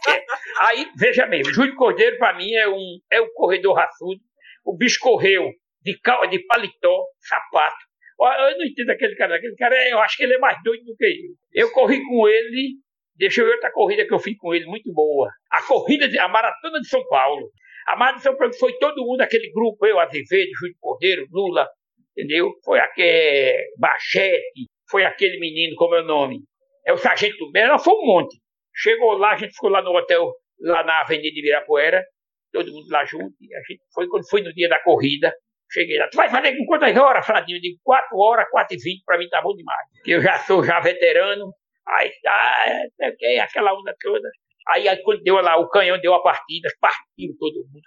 [0.07, 0.23] É.
[0.59, 4.21] Aí, veja bem, o Júlio Cordeiro pra mim é um, é um corredor raçudo,
[4.65, 7.77] o bicho correu de, cal, de paletó, sapato.
[8.21, 9.35] Eu não entendo aquele cara.
[9.35, 11.65] Aquele cara, eu acho que ele é mais doido do que eu.
[11.65, 12.75] Eu corri com ele,
[13.15, 15.29] deixa eu ver outra corrida que eu fiz com ele, muito boa.
[15.51, 17.49] A corrida, de, a Maratona de São Paulo.
[17.89, 21.67] A Maratona de São Paulo foi todo mundo, aquele grupo, eu, Azevedo, Júlio Cordeiro, Lula,
[22.15, 22.53] entendeu?
[22.63, 26.41] Foi aquele Bachete, foi aquele menino, como é o nome?
[26.85, 28.37] É o Sargento Bela, foi um monte.
[28.75, 32.05] Chegou lá, a gente ficou lá no hotel, lá na Avenida de Virapuera,
[32.53, 33.33] todo mundo lá junto.
[33.41, 35.33] E a gente foi quando foi no dia da corrida.
[35.71, 37.57] Cheguei lá, tu vai fazer com quantas horas, Fradinho?
[37.57, 39.79] Eu digo, 4 horas, 4 e 20, pra mim tá bom demais.
[40.05, 41.51] Eu já sou já veterano,
[41.87, 42.65] aí tá,
[43.01, 44.29] é, aquela onda toda.
[44.67, 47.81] Aí, aí, quando deu lá, o canhão deu a partida, partiram todo mundo.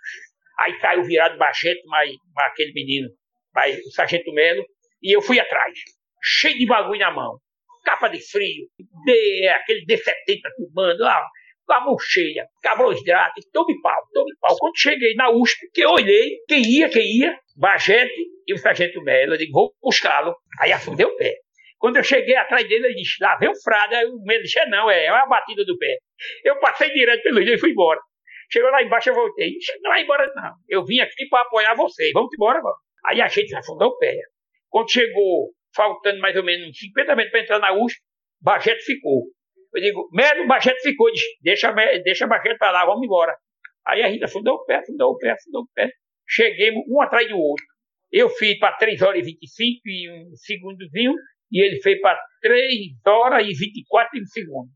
[0.61, 3.09] Aí saiu virado Bachete, mas, mas aquele menino,
[3.55, 4.65] mas, o Sargento Melo,
[5.03, 5.79] e eu fui atrás,
[6.23, 7.39] cheio de bagulho na mão.
[7.85, 8.69] Capa de frio,
[9.05, 11.27] de, aquele D70 turbando, ah,
[11.67, 14.57] com a mão cheia, carboidrato, tome pau, tome pau.
[14.59, 18.13] Quando cheguei na USP, que eu olhei, quem ia, quem ia, Bajete
[18.47, 20.35] e o Sargento Melo, eu digo, vou buscá-lo.
[20.61, 21.35] Aí afundei o pé.
[21.83, 23.92] Quando eu cheguei atrás dele, ele disse, lá vem o frade.
[23.97, 25.97] Aí o Melo disse, é, não, é, é uma batida do pé.
[26.45, 27.99] Eu passei direto pelo dia e fui embora.
[28.53, 29.51] Chegou lá embaixo, eu voltei.
[29.51, 30.53] Disse, não vai embora, não.
[30.68, 32.12] Eu vim aqui para apoiar vocês.
[32.12, 32.79] Vamos embora, vamos.
[33.05, 34.16] Aí a gente afundou o pé.
[34.68, 37.99] Quando chegou, faltando mais ou menos 50 metros para entrar na USP,
[38.40, 39.25] Bajete ficou.
[39.75, 41.11] Eu digo, Melo, Bajete ficou.
[41.11, 41.73] Diz, deixa,
[42.05, 43.37] deixa Bajete para lá, vamos embora.
[43.88, 45.90] Aí a gente afundou o pé, afundou o pé, afundou o pé.
[46.29, 47.64] Cheguei um atrás do outro.
[48.12, 51.14] Eu fiz para 3 horas e 25 e um segundozinho,
[51.53, 52.69] e ele fez para 3
[53.07, 54.71] horas e 24 e um segundo.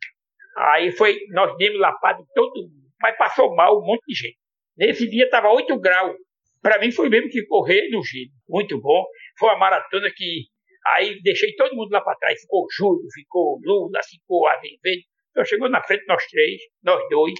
[0.57, 4.39] Aí foi, nós demos lapado todo mundo, mas passou mal um monte de gente.
[4.77, 6.17] Nesse dia estava 8 graus.
[6.63, 8.31] Para mim foi mesmo que correr no gelo.
[8.49, 9.05] Muito bom.
[9.39, 10.45] Foi uma maratona que
[10.87, 12.41] aí deixei todo mundo lá para trás.
[12.41, 15.03] Ficou Júlio, ficou Lula, ficou Azevedo.
[15.31, 17.35] Então chegou na frente nós três, nós dois.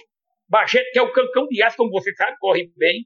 [0.49, 3.05] Bagete, que é o cancão de aço, como você sabe, corre bem.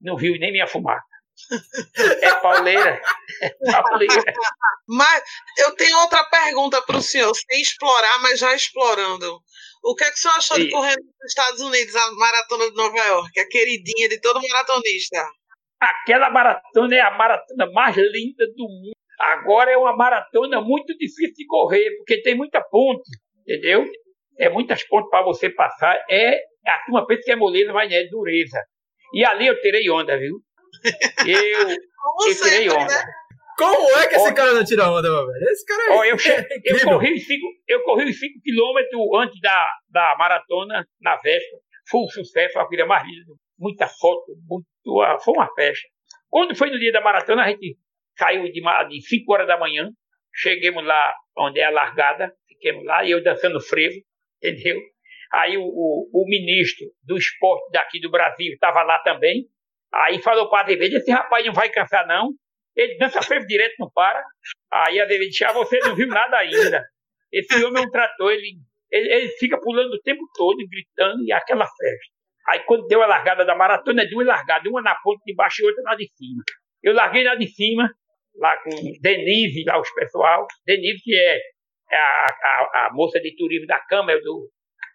[0.00, 1.17] Não viu nem minha fumaça.
[2.22, 3.00] É pauleira.
[3.42, 4.22] É pauleira.
[4.88, 5.22] Mas
[5.58, 9.40] eu tenho outra pergunta para o senhor, sem explorar, mas já explorando.
[9.82, 10.64] O que é que o senhor achou Sim.
[10.64, 15.24] de correr nos Estados Unidos, a maratona de Nova York, a queridinha de todo maratonista?
[15.80, 18.92] Aquela maratona é a maratona mais linda do mundo.
[19.20, 23.08] Agora é uma maratona muito difícil de correr, porque tem muita ponte,
[23.40, 23.84] entendeu?
[24.38, 25.96] É muitas pontes para você passar.
[26.10, 28.62] É a turma pensa que é moleza, mas é dureza.
[29.12, 30.36] E ali eu tirei onda, viu?
[31.26, 32.86] Eu, eu tirei onda.
[32.86, 33.12] Né?
[33.58, 35.50] Como é que esse cara não tira onda, meu velho?
[35.50, 36.12] Esse cara é.
[36.12, 36.16] eu,
[36.64, 41.60] eu, corri os 5 eu corri os 5 quilômetros antes da, da maratona, na véspera.
[41.90, 43.32] Foi um sucesso, a vida mais linda.
[43.58, 44.66] Muita foto, muito,
[45.24, 45.88] foi uma festa.
[46.28, 47.76] Quando foi no dia da maratona, a gente
[48.16, 49.90] saiu de, de 5 horas da manhã,
[50.32, 53.96] chegamos lá onde é a largada, fiquemos lá, e eu dançando frevo,
[54.40, 54.80] entendeu?
[55.32, 59.46] Aí o, o, o ministro do esporte daqui do Brasil estava lá também.
[59.92, 62.30] Aí falou para a TV, esse rapaz não vai cansar não,
[62.76, 64.22] ele dança frevo direto, não para.
[64.70, 66.84] Aí a David disse, ah, você não viu nada ainda.
[67.32, 68.56] Esse homem um trator, ele,
[68.90, 72.14] ele, ele, fica pulando o tempo todo, gritando, e aquela festa.
[72.48, 75.62] Aí quando deu a largada da maratona, deu uma largada, uma na ponta de baixo
[75.62, 76.42] e outra na de cima.
[76.82, 77.90] Eu larguei na de cima,
[78.36, 78.70] lá com
[79.00, 80.46] Denise, lá os pessoal.
[80.64, 81.40] Denise, que é
[81.92, 84.48] a, a, a moça de turismo da Câmara do,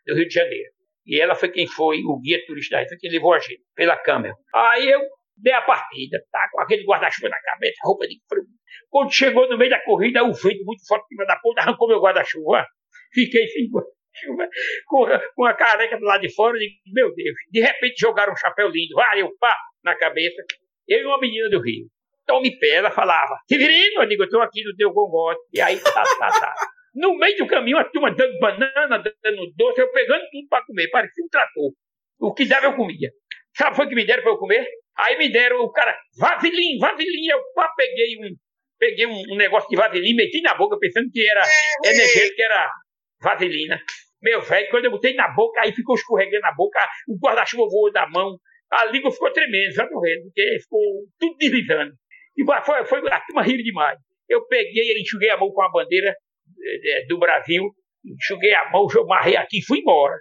[0.08, 0.72] do Rio de Janeiro.
[1.06, 4.34] E ela foi quem foi o guia turista, foi quem levou a gente pela Câmara.
[4.54, 5.02] Aí eu
[5.38, 6.48] dei a partida, tá?
[6.52, 8.44] Com aquele guarda-chuva na cabeça, roupa de frio.
[8.90, 11.88] Quando chegou no meio da corrida, o vento muito forte em cima da ponta arrancou
[11.88, 12.66] meu guarda-chuva.
[13.14, 14.50] Fiquei sem guarda-chuva,
[15.36, 17.36] com, a careca do lado de fora, e meu Deus.
[17.52, 20.42] De repente jogaram um chapéu lindo, ah, eu pá, na cabeça.
[20.88, 21.88] Eu e uma menina do Rio.
[22.26, 25.42] Tome pé, ela falava, Severino, eu digo, eu tô aqui no teu gongote.
[25.54, 26.56] E aí, tá, tá, tá.
[26.94, 30.90] No meio do caminho, a turma dando banana, dando doce, eu pegando tudo para comer,
[30.90, 31.72] parecia um trator.
[32.20, 33.12] O que dava eu comia.
[33.56, 34.66] Sabe o que me deram para eu comer?
[34.98, 37.28] Aí me deram o cara, vaseline, vaseline.
[37.30, 38.36] Eu pá, peguei um,
[38.80, 42.70] peguei um, negócio de vaselina, meti na boca pensando que era é, energético, que era
[43.22, 43.82] vaselina.
[44.22, 47.92] Meu velho, quando eu botei na boca, aí ficou escorregando na boca, o guarda-chuva voou
[47.92, 48.38] da mão,
[48.72, 50.82] a língua ficou tremendo, sabe, porque ficou
[51.20, 51.94] tudo deslizando.
[52.38, 54.00] E foi, foi, a turma riu demais.
[54.30, 56.16] Eu peguei, enxuguei a mão com a bandeira
[57.08, 57.64] do Brasil,
[58.06, 60.16] enxuguei a mão, marrei aqui e fui embora.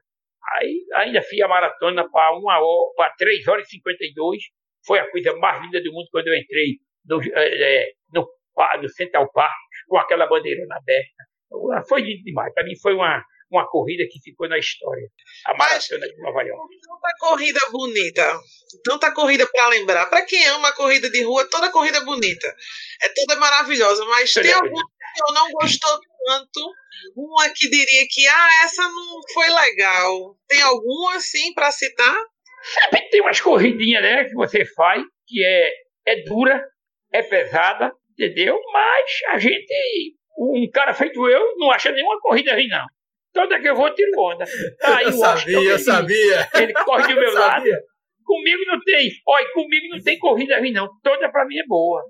[0.55, 4.43] Aí ainda fiz a maratona para uma hora, para 3 horas e 52.
[4.85, 8.29] Foi a coisa mais linda do mundo quando eu entrei no, é, no,
[8.81, 9.53] no Central Park
[9.87, 11.87] com aquela bandeira na aberta.
[11.89, 12.53] Foi lindo demais.
[12.53, 15.07] Para mim foi uma, uma corrida que ficou na história.
[15.47, 16.77] A maratona de Nova York.
[16.81, 18.41] Tanta corrida bonita,
[18.85, 20.07] tanta corrida para lembrar.
[20.07, 22.49] Para quem ama a corrida de rua, toda corrida é bonita.
[23.03, 24.83] É toda maravilhosa, mas toda tem alguma
[25.15, 26.61] que eu não gostou tanto.
[27.17, 30.37] Uma que diria que, ah, essa não foi legal.
[30.49, 32.17] Tem alguma assim para citar?
[32.85, 35.71] Sempre tem umas corridinhas, né, que você faz, que é,
[36.07, 36.65] é dura,
[37.13, 38.59] é pesada, entendeu?
[38.73, 42.87] Mas a gente, um cara feito eu, não acha nenhuma corrida ruim, não.
[43.33, 44.45] Toda que eu vou, tiro onda.
[44.79, 46.49] Tá, eu sabia, eu sabia.
[46.55, 47.65] Ele corre do meu lado.
[48.25, 50.89] Comigo não tem, olha, comigo não tem corrida ruim, não.
[51.03, 52.03] Toda para mim é boa.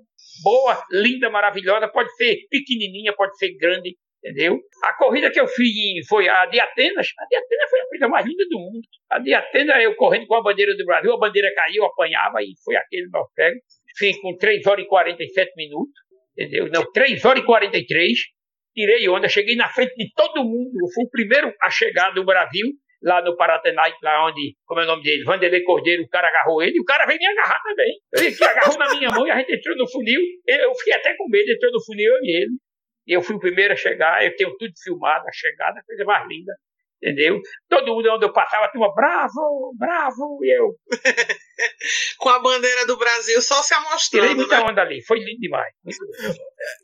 [0.43, 1.87] Boa, linda, maravilhosa.
[1.87, 4.59] Pode ser pequenininha, pode ser grande, entendeu?
[4.83, 7.07] A corrida que eu fiz foi a de Atenas.
[7.17, 8.81] A de Atenas foi a coisa mais linda do mundo.
[9.09, 12.53] A de Atenas, eu correndo com a bandeira do Brasil, a bandeira caiu, apanhava e
[12.63, 13.61] foi aquele naufrágio.
[13.97, 15.93] Fiz com 3 horas e 47 minutos,
[16.37, 16.67] entendeu?
[16.69, 18.19] Não, 3 horas e 43.
[18.75, 20.71] Tirei onda, cheguei na frente de todo mundo.
[20.81, 22.67] Eu fui o primeiro a chegar do Brasil
[23.03, 26.63] lá no Paratenai, lá onde, como é o nome dele, Vanderlei Cordeiro, o cara agarrou
[26.63, 27.99] ele, e o cara veio me agarrar também.
[28.13, 30.21] Ele agarrou na minha mão e a gente entrou no funil.
[30.47, 32.51] Eu fiquei até com medo, entrou no funil eu e ele.
[33.05, 36.05] E eu fui o primeiro a chegar, eu tenho tudo filmado, a chegada, a coisa
[36.05, 36.53] mais linda.
[37.03, 37.41] Entendeu?
[37.69, 40.73] Todo mundo onde eu passava tinha uma bravo, bravo, e eu.
[42.17, 44.27] Com a bandeira do Brasil só se amostrando.
[44.27, 44.71] Tirei muita né?
[44.71, 45.73] onda ali, foi lindo demais.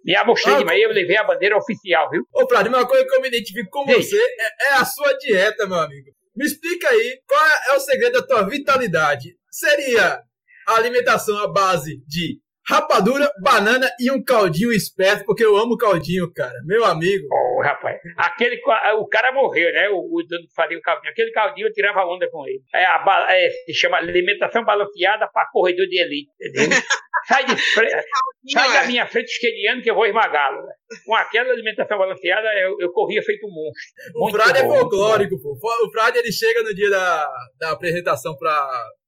[0.03, 2.23] Me amostrei ah, demais, eu levei a bandeira oficial, viu?
[2.33, 3.95] Ô, Prado, uma coisa que eu me identifico com Ei.
[3.95, 6.09] você é, é, a sua dieta, meu amigo.
[6.35, 9.37] Me explica aí qual é, é o segredo da tua vitalidade.
[9.49, 10.21] Seria
[10.67, 16.31] a alimentação à base de rapadura, banana e um caldinho esperto, porque eu amo caldinho,
[16.31, 16.53] cara.
[16.65, 17.27] Meu amigo.
[17.31, 18.61] Oh, rapaz, aquele,
[18.99, 19.89] o cara morreu, né?
[19.89, 21.11] O, o dono que fazia o caldinho.
[21.11, 22.61] Aquele caldinho eu tirava onda com ele.
[22.73, 26.77] É, a, é, se chama alimentação balanceada para corredor de elite, entendeu?
[27.27, 27.91] Sai de frente,
[28.53, 28.87] sai da é.
[28.87, 30.65] minha frente esquerdiano que eu vou esmagá-lo.
[30.65, 30.73] Né?
[31.05, 33.83] Com aquela alimentação balanceada, eu, eu corria feito um monstro.
[34.15, 35.51] O Frade é folclórico, pô.
[35.51, 37.29] O Frade ele chega no dia da,
[37.59, 38.51] da apresentação para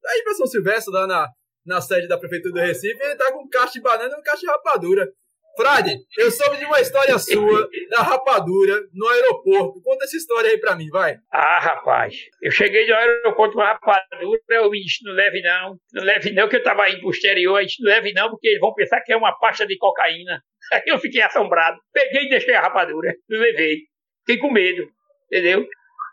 [0.05, 1.27] aí pra São Silvestre, lá na,
[1.65, 4.23] na sede da Prefeitura do Recife, ele tá com um caixa de banana e um
[4.23, 5.07] caixa de rapadura.
[5.55, 9.81] Frade, eu soube de uma história sua da rapadura no aeroporto.
[9.83, 11.17] Conta essa história aí pra mim, vai.
[11.31, 16.03] Ah, rapaz, eu cheguei no aeroporto com a rapadura, eu disse, não leve não, não
[16.03, 18.61] leve não, que eu tava indo pro exterior, a gente não leve não, porque eles
[18.61, 20.41] vão pensar que é uma pasta de cocaína.
[20.71, 23.79] Aí eu fiquei assombrado, peguei e deixei a rapadura, não levei.
[24.25, 24.89] Fiquei com medo,
[25.25, 25.67] entendeu?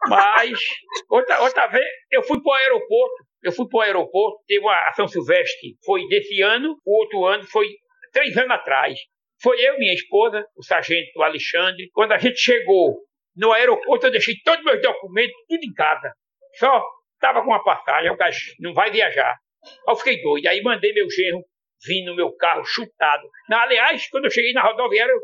[0.09, 0.59] Mas,
[1.09, 5.09] outra, outra vez, eu fui pro aeroporto, eu fui para o aeroporto, teve uma São
[5.09, 7.67] Silvestre, foi desse ano, o outro ano foi
[8.13, 8.99] três anos atrás.
[9.41, 11.89] Foi eu, minha esposa, o sargento Alexandre.
[11.93, 12.99] Quando a gente chegou
[13.37, 16.13] no aeroporto, eu deixei todos meus documentos, tudo em casa.
[16.59, 16.83] Só
[17.15, 18.11] estava com uma passagem,
[18.61, 19.37] não vai viajar.
[19.87, 20.47] Eu fiquei doido.
[20.47, 21.45] Aí mandei meu genro
[21.87, 23.29] vir no meu carro chutado.
[23.49, 25.15] Na, aliás, quando eu cheguei na rodoviária,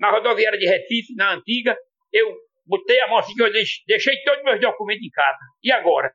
[0.00, 1.76] na rodoviária de Recife, na antiga,
[2.12, 2.34] eu
[2.66, 3.52] botei a mão assim, eu
[3.86, 5.38] deixei todos meus documentos em casa.
[5.62, 6.10] E agora?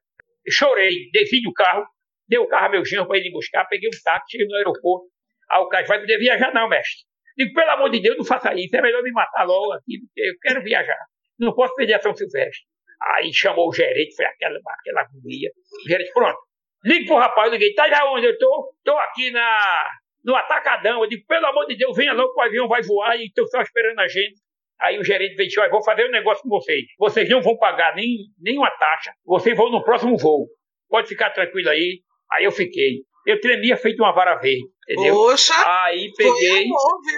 [0.51, 1.85] Chorei, desci do carro,
[2.27, 5.07] dei o carro a meu genro para ele buscar, peguei um táxi, cheguei no aeroporto.
[5.49, 7.05] Aí o cara vai poder viajar, não, mestre.
[7.37, 10.21] Digo, pelo amor de Deus, não faça isso, é melhor me matar logo aqui, porque
[10.21, 10.97] eu quero viajar.
[11.39, 12.63] Não posso perder a São Silvestre.
[13.01, 15.49] Aí chamou o gerente, foi aquela, aquela agonia.
[15.83, 16.37] O gerente, pronto.
[16.85, 18.73] Ligue pro rapaz, liguei, tá já onde eu tô?
[18.83, 19.89] Tô aqui na,
[20.23, 21.01] no atacadão.
[21.01, 23.61] Eu digo, pelo amor de Deus, venha logo, o avião vai voar e estão só
[23.61, 24.39] esperando a gente.
[24.83, 26.83] Aí o gerente veio e disse, olha, vou fazer um negócio com vocês.
[26.99, 29.11] Vocês não vão pagar nem, nenhuma taxa.
[29.25, 30.47] Vocês vão no próximo voo.
[30.89, 32.01] Pode ficar tranquilo aí.
[32.33, 32.99] Aí eu fiquei.
[33.25, 35.15] Eu tremia feito uma vara verde, entendeu?
[35.15, 35.53] Poxa!
[35.85, 36.67] Aí peguei.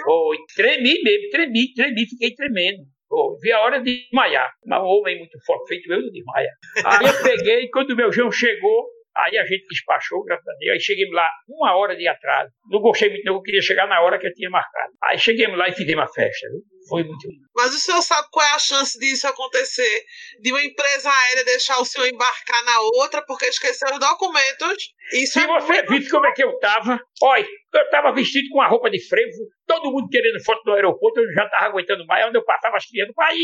[0.04, 2.84] Foi, tremi mesmo, tremi, tremi, fiquei tremendo.
[3.10, 4.52] Oh, vi a hora de desmaiar.
[4.64, 6.50] Mas um homem muito forte, feito eu, não desmaia.
[6.84, 10.72] Aí eu peguei, quando o meu João chegou, Aí a gente despachou, graças a Deus.
[10.72, 12.52] Aí cheguemos lá uma hora de atraso.
[12.70, 14.92] Não gostei muito, não, eu queria chegar na hora que eu tinha marcado.
[15.02, 16.46] Aí chegamos lá e fizemos a festa.
[16.50, 16.60] Viu?
[16.88, 17.46] Foi muito lindo.
[17.54, 20.04] Mas o senhor sabe qual é a chance disso acontecer?
[20.40, 24.94] De uma empresa aérea deixar o senhor embarcar na outra porque esqueceu os documentos?
[25.12, 25.92] Isso Se é você muito...
[25.92, 29.36] visse como é que eu tava, olha, eu estava vestido com a roupa de frevo,
[29.66, 32.86] todo mundo querendo foto do aeroporto, eu já estava aguentando mais, onde eu passava as
[32.86, 33.36] crianças, pai,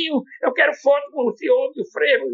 [0.42, 2.24] eu quero foto com o senhor do frevo.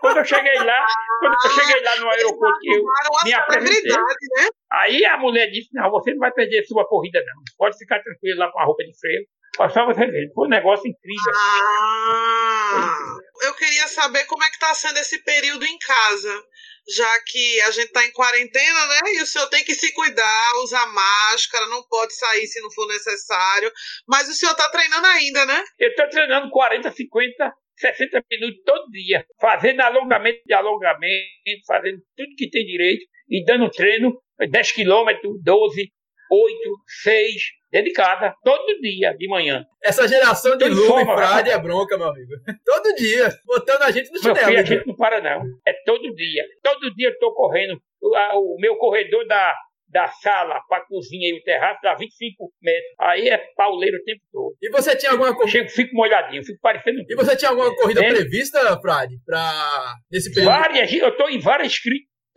[0.00, 0.86] Quando eu cheguei lá,
[1.20, 2.84] quando eu cheguei lá no aeroporto, eu
[3.24, 3.92] me apresentei.
[3.92, 4.48] Né?
[4.72, 8.38] Aí a mulher disse, não, você não vai perder sua corrida não, pode ficar tranquilo
[8.38, 9.26] lá com a roupa de frevo.
[9.72, 11.32] Só você ver, foi um negócio incrível.
[11.34, 12.96] Ah,
[13.42, 16.44] eu queria saber como é que está sendo esse período em casa
[16.88, 19.00] já que a gente está em quarentena, né?
[19.14, 22.88] E o senhor tem que se cuidar, usar máscara, não pode sair se não for
[22.88, 23.70] necessário.
[24.08, 25.62] Mas o senhor está treinando ainda, né?
[25.78, 32.34] Eu estou treinando 40, 50, 60 minutos todo dia, fazendo alongamento de alongamento, fazendo tudo
[32.36, 35.92] que tem direito e dando treino 10 quilômetros, 12,
[36.30, 36.54] 8,
[37.02, 39.64] 6, dedicada, todo dia, de manhã.
[39.82, 42.32] Essa geração de Lula e Frade é bronca, meu amigo.
[42.64, 44.36] Todo dia, botando a gente no chinelo.
[44.36, 45.42] Meu filho, a gente não para não.
[45.66, 46.44] É todo dia.
[46.62, 47.80] Todo dia eu tô correndo.
[48.00, 49.54] O, meu corredor da,
[49.88, 52.94] da sala para a cozinha e o terraço dá 25 metros.
[53.00, 54.56] Aí é pauleiro o tempo todo.
[54.62, 55.50] E você tinha alguma corrida?
[55.50, 57.00] Chego, fico molhadinho, fico parecendo.
[57.08, 58.08] E você tinha alguma corrida é.
[58.08, 60.52] prevista, Frade, para nesse período?
[60.52, 61.72] Várias, eu estou em várias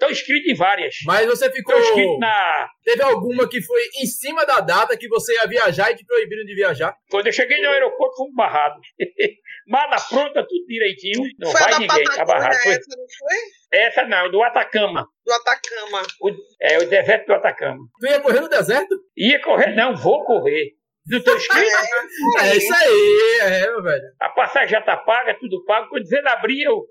[0.01, 0.95] Estou inscrito em várias.
[1.05, 1.77] Mas você ficou.
[1.77, 2.67] Estou inscrito na.
[2.83, 6.43] Teve alguma que foi em cima da data que você ia viajar e te proibiram
[6.43, 6.95] de viajar?
[7.11, 8.81] Quando eu cheguei no aeroporto, fomos barrados.
[9.67, 11.21] Mala pronta, tudo direitinho.
[11.37, 12.55] Não foi vai ninguém, tá barrado.
[12.55, 13.79] Essa, não foi?
[13.79, 15.07] Essa não, do Atacama.
[15.23, 16.01] Do Atacama.
[16.19, 17.79] O, é, o deserto do Atacama.
[17.99, 18.95] Tu ia correr no deserto?
[19.15, 20.71] Ia correr, não, vou correr.
[21.07, 21.61] Não estou inscrito?
[22.41, 24.03] é, é, isso aí, é, meu velho.
[24.19, 25.89] A passagem já tá paga, tudo pago.
[25.89, 26.81] Quando ele abrir, eu.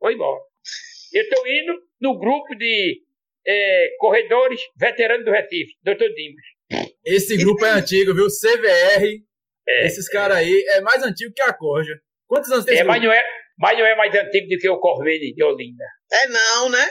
[0.00, 0.40] Vou embora.
[1.12, 3.02] Eu estou indo no grupo de
[3.46, 6.88] é, corredores veteranos do Recife, doutor Dimas.
[7.04, 8.26] Esse grupo é antigo, viu?
[8.26, 9.22] CVR.
[9.68, 11.94] É, esses caras aí é mais antigo que a Corja.
[12.26, 13.22] Quantos anos tem é, mas não é,
[13.58, 15.84] mas não é mais antigo do que o Corvene de Olinda.
[16.10, 16.88] É não, né?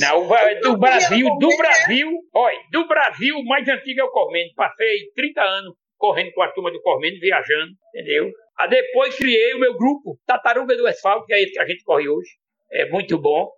[0.00, 0.26] Não,
[0.62, 4.52] do Brasil, do Brasil, olha, do Brasil, o mais antigo é o Cormene.
[4.54, 8.32] Passei 30 anos correndo com a turma do Cormene, viajando, entendeu?
[8.58, 11.84] Aí depois criei o meu grupo, Tataruga do Asfalto, que é esse que a gente
[11.84, 12.30] corre hoje.
[12.70, 13.48] É muito bom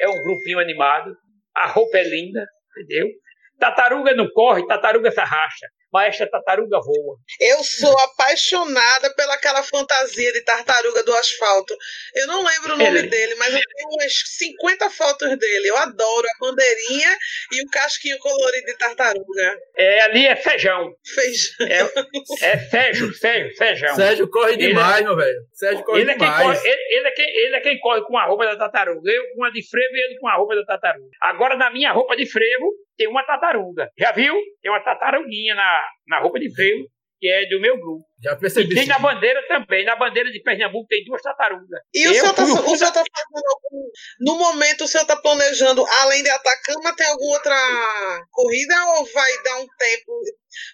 [0.00, 1.16] é um grupinho animado,
[1.54, 3.08] a roupa é linda, entendeu?
[3.58, 5.66] Tartaruga não corre, tartaruga se arrasta.
[5.94, 7.16] Mas esta tartaruga voa.
[7.40, 11.72] Eu sou apaixonada pelaquela fantasia de tartaruga do asfalto.
[12.16, 13.08] Eu não lembro o nome Ele...
[13.08, 15.68] dele, mas eu tenho umas 50 fotos dele.
[15.68, 17.16] Eu adoro a bandeirinha
[17.52, 19.58] e o casquinho colorido de tartaruga.
[19.76, 20.92] É, ali é feijão.
[21.14, 21.90] Feijão.
[22.40, 23.94] É, é Sérgio, Sérgio, feijão.
[23.94, 25.46] Sérgio corre demais, ele, meu velho.
[25.52, 26.40] Sérgio corre ele demais.
[26.40, 29.12] É corre, ele, ele, é quem, ele é quem corre com a roupa da tartaruga.
[29.12, 31.10] Eu com a de frevo e ele com a roupa da tartaruga.
[31.20, 33.88] Agora, na minha roupa de frevo, tem uma tartaruga.
[33.98, 34.34] Já viu?
[34.62, 36.86] Tem uma tartaruguinha na, na roupa de freio,
[37.24, 38.04] que é do meu grupo.
[38.22, 38.72] Já percebi.
[38.72, 39.84] E tem na bandeira também.
[39.84, 41.80] Na bandeira de Pernambuco tem duas tartarugas.
[41.94, 43.90] E o senhor, está o senhor tá fazendo algum.
[44.20, 47.56] No momento, o senhor está planejando, além de Atacama, tem alguma outra
[48.30, 50.20] corrida ou vai dar um tempo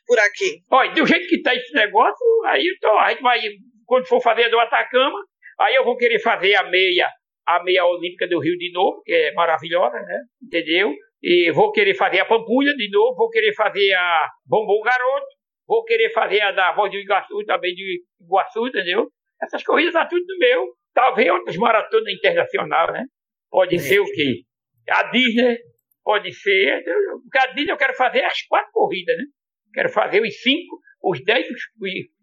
[0.07, 0.63] por aqui?
[0.71, 3.41] Olha, do jeito que está esse negócio, aí tô, a gente vai,
[3.87, 5.19] quando for fazer do Atacama,
[5.61, 7.09] aí eu vou querer fazer a meia,
[7.47, 10.19] a meia olímpica do Rio de novo, que é maravilhosa, né?
[10.43, 10.93] Entendeu?
[11.23, 15.27] E vou querer fazer a Pampulha de novo, vou querer fazer a Bombom Garoto,
[15.67, 19.09] vou querer fazer a da Voz do Iguaçu, também de Iguaçu, entendeu?
[19.43, 20.67] Essas corridas são tudo meu.
[20.95, 23.05] Talvez outras maratonas internacionais, né?
[23.51, 24.43] Pode ser o quê?
[24.89, 25.59] A Disney,
[26.03, 26.83] pode ser.
[27.23, 29.25] Porque a Disney eu quero fazer as quatro corridas, né?
[29.73, 31.63] Quero fazer os cinco, os dez, os,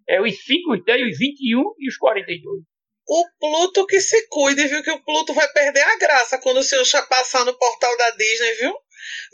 [0.07, 2.63] é, os cinco, os dez, os vinte e um e os quarenta e dois
[3.07, 4.83] o Pluto que se cuide, viu?
[4.83, 8.53] Que o Pluto vai perder a graça quando o senhor passar no portal da Disney,
[8.55, 8.73] viu?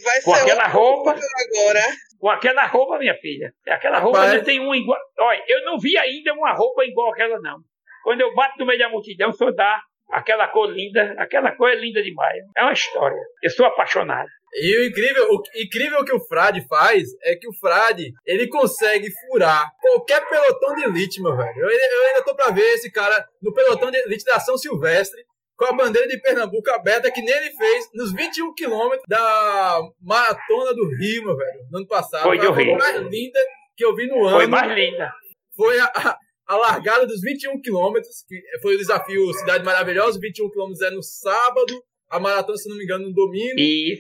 [0.04, 1.82] Vai com ser aquela roupa agora.
[2.20, 3.52] Com aquela roupa, minha filha.
[3.68, 4.38] Aquela roupa Rapaz.
[4.38, 5.00] não tem uma igual.
[5.20, 7.58] Olha, eu não vi ainda uma roupa igual aquela, não.
[8.04, 11.16] Quando eu bato no meio da multidão, só dá aquela cor linda.
[11.18, 12.44] Aquela cor é linda demais.
[12.56, 13.20] É uma história.
[13.42, 14.30] Eu sou apaixonado.
[14.56, 19.10] E o incrível, o incrível que o Frade faz é que o Frade, ele consegue
[19.12, 21.58] furar qualquer pelotão de elite, meu velho.
[21.58, 25.24] Eu, eu ainda tô pra ver esse cara no pelotão de elite da São Silvestre
[25.56, 30.74] com a bandeira de Pernambuco aberta, que nem ele fez nos 21 quilômetros da Maratona
[30.74, 32.24] do Rio, meu velho, no ano passado.
[32.24, 33.40] Foi, a mais linda
[33.76, 34.38] que eu vi no ano.
[34.38, 35.12] Foi mais linda.
[35.56, 40.50] Foi a, a, a largada dos 21 quilômetros, que foi o desafio Cidade Maravilhosa, 21
[40.50, 41.84] quilômetros é no sábado,
[42.14, 43.56] a maratona, se não me engano, no domingo.
[43.58, 43.94] E,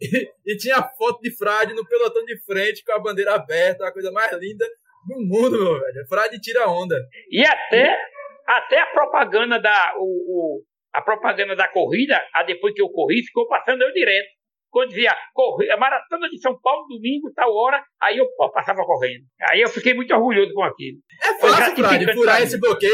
[0.00, 3.92] e, e tinha foto de Frade no pelotão de frente com a bandeira aberta, a
[3.92, 4.66] coisa mais linda
[5.06, 6.08] do mundo, meu velho.
[6.08, 6.96] Frade tira onda.
[7.30, 7.96] E até,
[8.48, 9.94] até a propaganda da.
[9.96, 14.34] O, o, a propaganda da corrida, a depois que eu corri, ficou passando eu direto.
[14.68, 19.24] Quando dizia a maratona de São Paulo, domingo, tal hora, aí eu passava correndo.
[19.50, 20.98] Aí eu fiquei muito orgulhoso com aquilo.
[21.22, 22.92] É fácil, Frade, furar esse bloqueio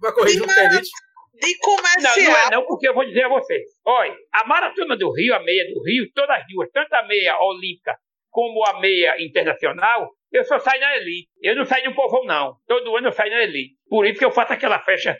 [0.00, 0.90] para correr junto com a elite.
[1.34, 2.16] De comercial.
[2.16, 3.62] Não, não é não, porque eu vou dizer a vocês.
[3.84, 7.38] Olha, a maratona do Rio, a meia do Rio, todas as duas, tanto a meia
[7.40, 7.96] olímpica
[8.30, 11.28] como a meia internacional, eu só saio na elite.
[11.42, 12.56] Eu não saio no povão, não.
[12.66, 13.74] Todo ano eu saio na elite.
[13.88, 15.16] Por isso que eu faço aquela festa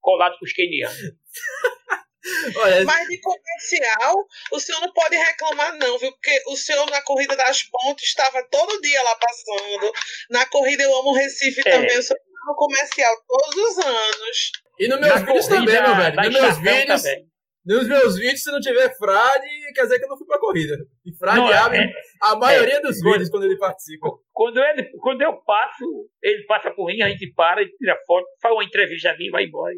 [0.00, 0.96] colado com os kenianos.
[2.56, 4.14] Olha, Mas de comercial,
[4.50, 6.10] o senhor não pode reclamar, não, viu?
[6.10, 9.92] Porque o senhor na corrida das pontes estava todo dia lá passando.
[10.30, 11.70] Na corrida Eu Amo Recife é.
[11.70, 14.52] também, o senhor no comercial todos os anos.
[14.78, 16.16] E nos meus na vídeos também, meu velho.
[16.16, 17.02] Nos meus vídeos.
[17.02, 17.34] Também.
[17.64, 20.76] Nos meus vídeos, se não tiver frade, quer dizer que eu não fui pra corrida.
[21.02, 24.06] E frade não, é, abre é, a maioria é, dos vídeos quando ele participa.
[24.34, 25.84] Quando, ele, quando eu passo,
[26.22, 29.30] ele passa por mim, a gente para, e tira foto, faz uma entrevista ali e
[29.30, 29.72] vai embora.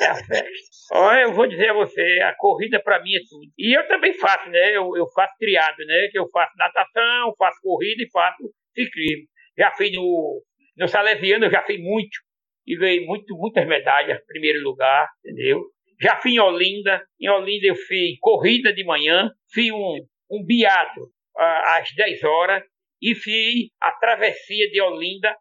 [0.00, 0.48] é a festa.
[0.92, 3.44] Olha, eu vou dizer a você, a corrida pra mim é tudo.
[3.58, 4.74] E eu também faço, né?
[4.74, 6.08] Eu, eu faço triado, né?
[6.10, 8.42] Que eu faço natação, faço corrida e faço
[8.74, 9.26] ciclismo.
[9.58, 10.42] Já fiz no,
[10.76, 12.18] no Salesiano, eu já fiz muito.
[12.66, 15.62] E ganhei muito, muitas medalhas, primeiro lugar, entendeu?
[16.00, 17.02] Já fui em Olinda.
[17.20, 19.98] Em Olinda eu fiz corrida de manhã, fiz um,
[20.30, 22.62] um biato às 10 horas
[23.00, 25.34] e fiz a travessia de Olinda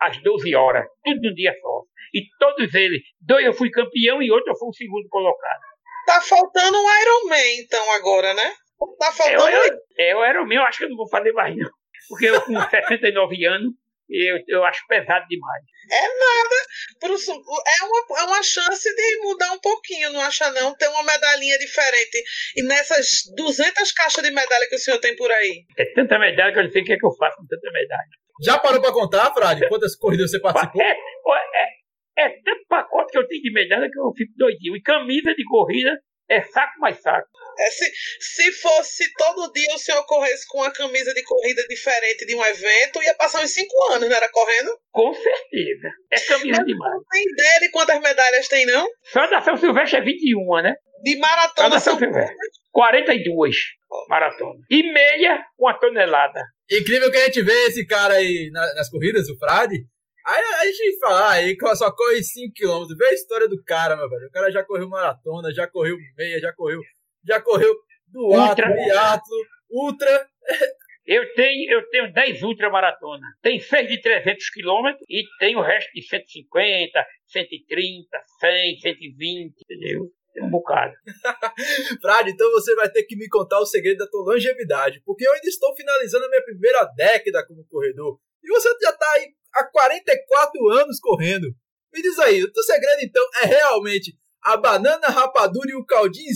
[0.00, 0.86] às 12 horas.
[1.04, 1.82] Tudo num dia só.
[2.14, 5.60] E todos eles, dois eu fui campeão e outro eu fui o segundo colocado.
[6.06, 8.52] Tá faltando um Ironman, então, agora, né?
[8.98, 9.46] Tá faltando.
[9.46, 11.70] É, eu, é, o Ironman eu acho que eu não vou fazer mais, não.
[12.08, 13.72] Porque eu com 69 anos
[14.10, 15.64] eu, eu acho pesado demais.
[15.90, 16.56] É nada.
[17.02, 20.74] É uma, é uma chance de mudar um pouquinho, não acha não?
[20.76, 22.22] Ter uma medalhinha diferente.
[22.56, 25.64] E nessas 200 caixas de medalha que o senhor tem por aí?
[25.78, 27.70] É tanta medalha que eu não sei o que, é que eu faço com tanta
[27.72, 28.10] medalha.
[28.42, 29.68] Já parou para contar, Frade?
[29.68, 30.82] Quantas corridas você participou?
[30.82, 30.92] É,
[32.18, 34.76] é, é tanto pacote que eu tenho de medalha que eu fico doidinho.
[34.76, 35.98] E camisa de corrida
[36.28, 37.28] é saco mais saco.
[37.58, 37.90] É, se,
[38.20, 42.44] se fosse todo dia o senhor corresse com uma camisa de corrida diferente de um
[42.44, 44.78] evento, ia passar uns cinco anos, não era correndo?
[44.90, 45.88] Com certeza.
[46.12, 46.92] É camisa Mas demais.
[46.92, 48.86] Não tem ideia de quantas medalhas tem, não?
[49.04, 50.74] Só da São Silvestre é 21, né?
[51.02, 52.36] De maratona Só da São Silvestre.
[52.72, 53.56] 42
[54.08, 54.60] maratona.
[54.70, 56.40] E meia, uma tonelada.
[56.70, 59.76] Incrível que a gente vê esse cara aí nas corridas, o Frade.
[60.26, 62.86] Aí a gente fala, aí só corre 5km.
[62.96, 64.26] Vê a história do cara, meu velho.
[64.26, 66.80] O cara já correu maratona, já correu meia, já correu,
[67.24, 67.74] já correu
[68.08, 69.36] duato, biatlo,
[69.70, 70.28] ultra.
[71.06, 73.26] Eu tenho, eu tenho 10 ultramaratona.
[73.42, 78.08] Tem 6 de 300 quilômetros e tem o resto de 150, 130,
[78.38, 80.10] 100, 120, entendeu?
[80.32, 80.94] Tem um bocado.
[82.00, 85.32] Frade, então você vai ter que me contar o segredo da tua longevidade, porque eu
[85.32, 88.20] ainda estou finalizando a minha primeira década como corredor.
[88.42, 91.48] E você já está aí há 44 anos correndo.
[91.92, 96.30] Me diz aí, o teu segredo então é realmente a banana, rapadura e o caldinho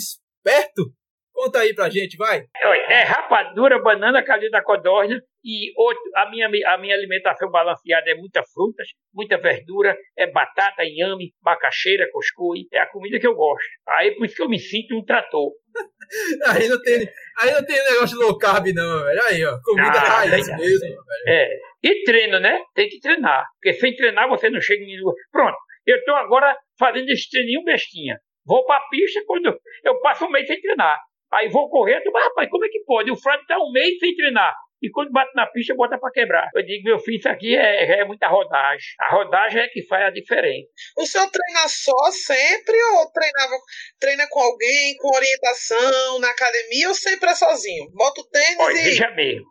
[0.44, 0.92] esperto?
[1.32, 2.44] Conta aí pra gente, vai.
[2.92, 8.14] É rapadura, banana, caldinho da codorna e outro, a, minha, a minha alimentação balanceada é
[8.14, 13.66] muita frutas, muita verdura, é batata, inhame, macaxeira, cuscuz, é a comida que eu gosto.
[13.88, 15.50] Aí por isso que eu me sinto um trator.
[16.46, 17.08] aí, não tem,
[17.40, 19.22] aí não tem negócio de low carb não, velho.
[19.24, 20.98] Aí, ó, comida ah, raiz mesmo, velho.
[21.26, 21.48] É,
[21.82, 22.60] e treino, né?
[22.76, 24.96] Tem que treinar, porque sem treinar você não chega em.
[25.32, 28.18] Pronto, eu estou agora fazendo esse treininho bestinha.
[28.46, 30.98] Vou para a pista quando eu passo um mês sem treinar.
[31.32, 33.10] Aí vou correr, tu, rapaz, como é que pode?
[33.10, 34.54] O Fred está um mês sem treinar.
[34.84, 36.50] E quando bate na pista, bota para quebrar.
[36.54, 38.86] Eu digo, meu filho, isso aqui é, é, muita rodagem.
[39.00, 40.68] A rodagem é que faz a diferença.
[40.98, 43.56] O senhor treina só sempre ou treinava,
[43.98, 47.90] treina com alguém, com orientação, na academia ou sempre é sozinho?
[47.94, 48.84] Bota o tênis Olha, e.
[48.84, 49.46] Veja mesmo.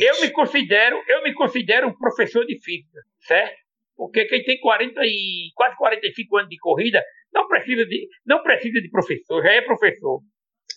[0.00, 3.61] Eu me considero, eu me considero um professor de física, certo?
[3.96, 8.80] Porque quem tem 40 e quase 45 anos de corrida não precisa de, não precisa
[8.80, 10.20] de professor, já é professor.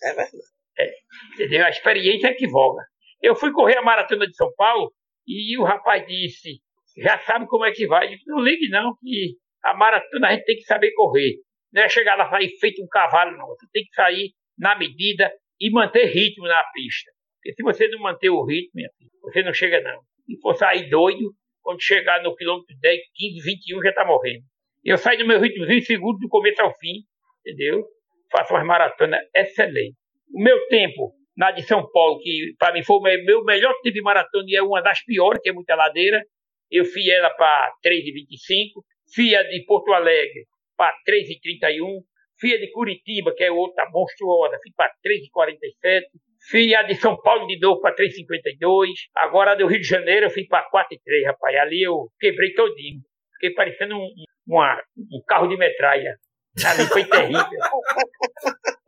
[0.02, 0.56] É verdade.
[0.78, 0.92] É,
[1.34, 1.64] entendeu?
[1.64, 2.82] A experiência é que voga.
[3.22, 4.92] Eu fui correr a maratona de São Paulo
[5.26, 6.60] e o rapaz disse:
[6.96, 8.06] já sabe como é que vai.
[8.06, 11.36] Eu disse, não ligue, não, que a maratona a gente tem que saber correr.
[11.72, 13.46] Não é chegar lá e sair feito um cavalo, não.
[13.48, 17.10] Você tem que sair na medida e manter ritmo na pista.
[17.36, 18.80] Porque se você não manter o ritmo,
[19.22, 20.00] você não chega, não.
[20.24, 21.34] Se for sair doido,
[21.66, 24.44] quando chegar no quilômetro 10, 15, 21, já está morrendo.
[24.84, 27.02] Eu saio do meu ritmozinho seguro do começo ao fim,
[27.40, 27.84] entendeu?
[28.30, 29.98] Faço umas maratonas excelentes.
[30.32, 33.94] O meu tempo na de São Paulo, que para mim foi o meu melhor tempo
[33.94, 36.22] de maratona e é uma das piores, que é muita ladeira,
[36.70, 40.46] eu fiz ela para 3,25, fiz a de Porto Alegre
[40.76, 42.00] para 3,31,
[42.38, 46.04] fiz a de Curitiba, que é outra monstruosa, fiz para 3,47,
[46.50, 50.26] fiz a de São Paulo de novo para 3,52, agora a do Rio de Janeiro
[50.26, 53.00] eu fiz para 4,3, rapaz, ali eu quebrei todinho,
[53.34, 54.08] fiquei parecendo um,
[54.46, 56.16] uma, um carro de metralha.
[56.64, 57.44] Ali foi terrível.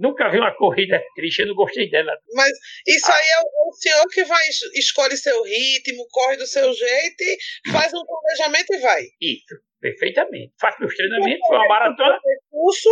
[0.00, 2.12] Nunca vi uma corrida triste, eu não gostei dela.
[2.34, 2.50] Mas
[2.86, 3.14] isso ah.
[3.14, 4.44] aí é o senhor que vai
[4.74, 9.02] escolhe seu ritmo, corre do seu jeito e faz um planejamento e vai.
[9.20, 10.52] Isso, perfeitamente.
[10.60, 12.18] Faço meus treinamentos, uma maratona.
[12.20, 12.90] Percurso,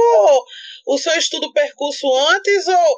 [0.87, 2.97] o seu estudo percurso antes ou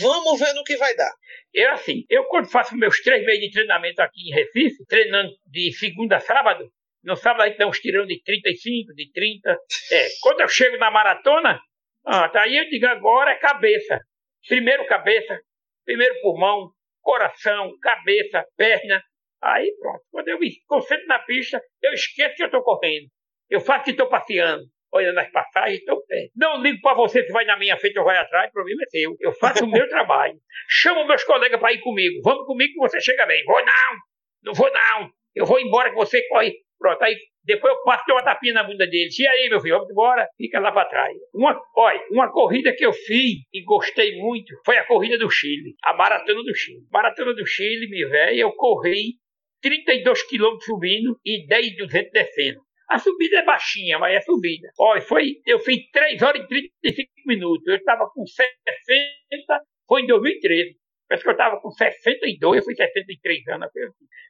[0.00, 1.12] vamos ver no que vai dar?
[1.52, 5.72] Eu assim, eu quando faço meus três meses de treinamento aqui em Recife, treinando de
[5.72, 6.70] segunda a sábado,
[7.04, 9.50] no sábado dá uns tirão de 35, de 30.
[9.92, 11.60] É, quando eu chego na maratona,
[12.06, 14.00] ah, aí eu digo agora é cabeça.
[14.48, 15.38] Primeiro cabeça,
[15.84, 16.70] primeiro pulmão,
[17.02, 19.02] coração, cabeça, perna.
[19.42, 20.02] Aí pronto.
[20.10, 23.06] Quando eu me concentro na pista, eu esqueço que eu estou correndo.
[23.50, 24.64] Eu faço que estou passeando,
[24.94, 26.30] olhando as passagens, estou perto.
[26.36, 28.90] Não ligo para você se vai na minha frente ou vai atrás, o problema é
[28.90, 29.16] seu.
[29.20, 30.36] Eu faço o meu trabalho.
[30.68, 32.20] Chamo meus colegas para ir comigo.
[32.22, 33.42] Vamos comigo que você chega bem.
[33.44, 33.96] Vou não,
[34.44, 35.10] não vou não.
[35.34, 38.86] Eu vou embora que você corre Pronto, aí depois eu passo uma tapinha na bunda
[38.86, 39.08] dele.
[39.18, 40.28] E aí, meu filho, vamos embora?
[40.36, 41.16] Fica lá para trás.
[41.32, 45.74] Uma, olha, uma corrida que eu fiz e gostei muito foi a corrida do Chile,
[45.82, 46.82] a maratona do Chile.
[46.92, 49.14] Maratona do Chile, meu velho, eu corri
[49.62, 52.60] 32 quilômetros subindo e 10 200 descendo.
[52.88, 54.68] A subida é baixinha, mas é subida.
[54.78, 56.46] Olha, foi, eu fiz 3 horas e
[56.82, 57.66] 35 minutos.
[57.66, 60.76] Eu estava com 60, foi em 2013.
[61.08, 63.70] Parece que eu estava com 62, eu fui 63 anos.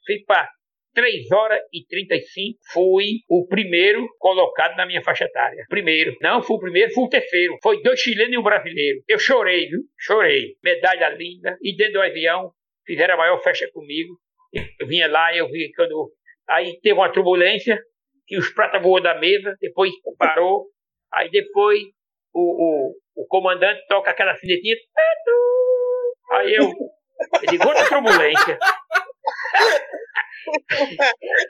[0.06, 0.48] Fui para
[0.94, 5.64] 3 horas e 35, fui o primeiro colocado na minha faixa etária.
[5.68, 6.16] Primeiro.
[6.20, 7.56] Não fui o primeiro, fui o terceiro.
[7.62, 9.00] Foi dois chilenos e um brasileiro.
[9.08, 9.80] Eu chorei, viu?
[9.98, 10.56] Chorei.
[10.62, 11.58] Medalha linda.
[11.60, 12.52] E dentro do avião,
[12.86, 14.16] fizeram a maior festa comigo.
[14.78, 16.12] Eu vinha lá, eu vi quando.
[16.48, 17.80] Aí teve uma turbulência,
[18.26, 20.66] que os pratos voou da mesa, depois parou.
[21.12, 21.82] Aí depois
[22.32, 24.76] o, o, o comandante toca aquela sinetinha.
[26.32, 28.58] Aí eu, eu digo, outra turbulência.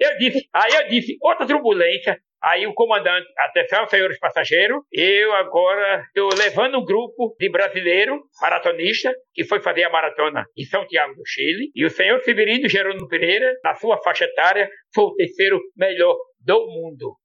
[0.01, 2.19] eu disse, aí eu disse, outra turbulência.
[2.43, 9.15] Aí o comandante, atenção, senhores passageiros, eu agora estou levando um grupo de brasileiro maratonista
[9.33, 11.71] que foi fazer a maratona em São Tiago do Chile.
[11.75, 16.15] E o senhor Severino Jerônimo Pereira, na sua faixa etária, foi o terceiro melhor
[16.45, 17.17] do mundo.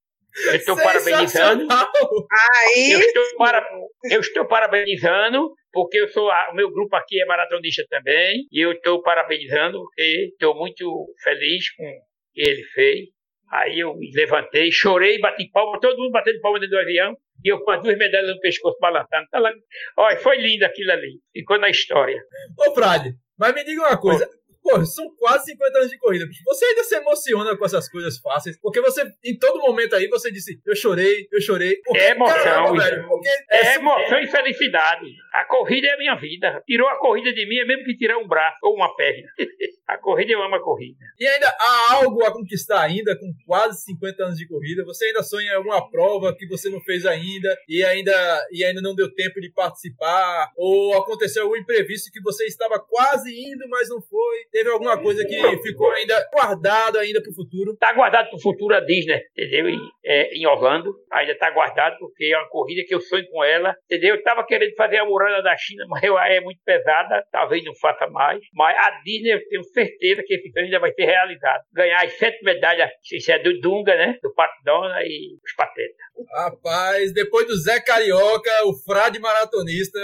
[0.46, 1.68] Eu estou parabenizando.
[1.72, 2.92] Aí...
[2.92, 3.70] Eu, estou para,
[4.12, 8.72] eu estou parabenizando, porque eu sou o meu grupo aqui é maratonista também, e eu
[8.74, 12.02] estou parabenizando, porque estou muito feliz com o
[12.34, 13.10] que ele fez.
[13.52, 17.50] Aí eu me levantei, chorei, bati palma, todo mundo batendo palma dentro do avião, e
[17.52, 19.28] eu com as duas medalhas no pescoço balançando.
[19.32, 19.52] Tá lá.
[19.98, 21.20] Olha, foi lindo aquilo ali.
[21.34, 22.22] Ficou na história.
[22.58, 24.30] Ô, Frade, mas me diga uma coisa.
[24.70, 26.26] Pô, são quase 50 anos de corrida.
[26.46, 30.32] Você ainda se emociona com essas coisas fáceis, porque você, em todo momento aí, você
[30.32, 31.78] disse, eu chorei, eu chorei.
[31.84, 33.08] Porque, é emoção, caramba, velho,
[33.50, 35.06] é, é emoção e felicidade.
[35.34, 36.64] A corrida é a minha vida.
[36.66, 39.28] Tirou a corrida de mim, é mesmo que tirar um braço ou uma perna.
[39.88, 41.00] a corrida, eu amo a corrida.
[41.20, 44.86] E ainda há algo a conquistar ainda, com quase 50 anos de corrida.
[44.86, 48.82] Você ainda sonha em alguma prova que você não fez ainda e ainda, e ainda
[48.82, 50.52] não deu tempo de participar?
[50.56, 54.46] Ou aconteceu algum imprevisto que você estava quase indo, mas não foi?
[54.60, 57.72] Teve alguma coisa que ficou ainda guardado ainda para o futuro?
[57.72, 59.70] Está guardado para o futuro a Disney, entendeu?
[59.70, 60.94] Em, é, em Orlando.
[61.14, 64.16] Ainda está guardado porque é uma corrida que eu sonho com ela, entendeu?
[64.16, 68.06] Eu estava querendo fazer a muralha da China, mas é muito pesada, talvez não faça
[68.08, 68.42] mais.
[68.54, 71.64] Mas a Disney, eu tenho certeza que esse sonho ainda vai ser realizado.
[71.72, 74.18] Ganhar as sete medalhas, isso é do Dunga, né?
[74.22, 75.96] Do Pato Dona e os Patetas.
[76.34, 80.00] Rapaz, depois do Zé Carioca, o frade maratonista,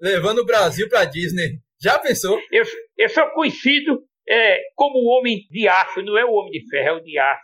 [0.00, 1.58] levando o Brasil para Disney.
[1.80, 2.40] Já pensou?
[2.50, 2.64] Eu,
[2.96, 6.88] eu sou conhecido é, como o homem de aço, não é o homem de ferro,
[6.88, 7.42] é o de aço.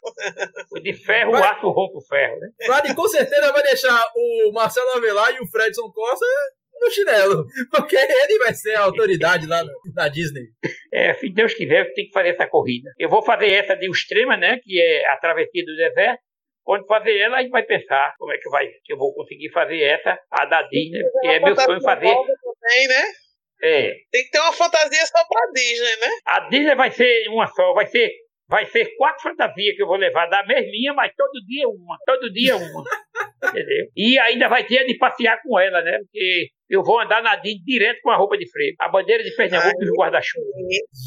[0.70, 2.48] O de ferro, o aço rompe o ferro, né?
[2.94, 6.26] Com certeza vai deixar o Marcelo Avelar e o Fredson Costa
[6.80, 9.62] no chinelo, porque ele vai ser a autoridade lá
[9.94, 10.48] na Disney.
[10.92, 12.90] É, se Deus quiser, tem que fazer essa corrida.
[12.98, 16.20] Eu vou fazer essa de Extrema, né, que é a travessia do deserto.
[16.62, 19.50] Quando fazer ela, a gente vai pensar como é que vai, que eu vou conseguir
[19.50, 22.14] fazer essa, a da Disney, que é meu sonho fazer.
[22.14, 23.04] Também, né?
[23.62, 23.92] É.
[24.10, 26.08] Tem que ter uma fantasia só pra Disney, né?
[26.26, 28.10] A Disney vai ser uma só, vai ser
[28.48, 31.96] Vai ser quatro fantasias que eu vou levar da mesminha, mas todo dia uma.
[32.06, 32.84] Todo dia uma.
[33.50, 33.86] entendeu?
[33.96, 35.98] E ainda vai ter de passear com ela, né?
[35.98, 38.74] Porque eu vou andar na DIN direto com a roupa de freio.
[38.80, 40.46] A bandeira de Pernambuco e o guarda-chuva.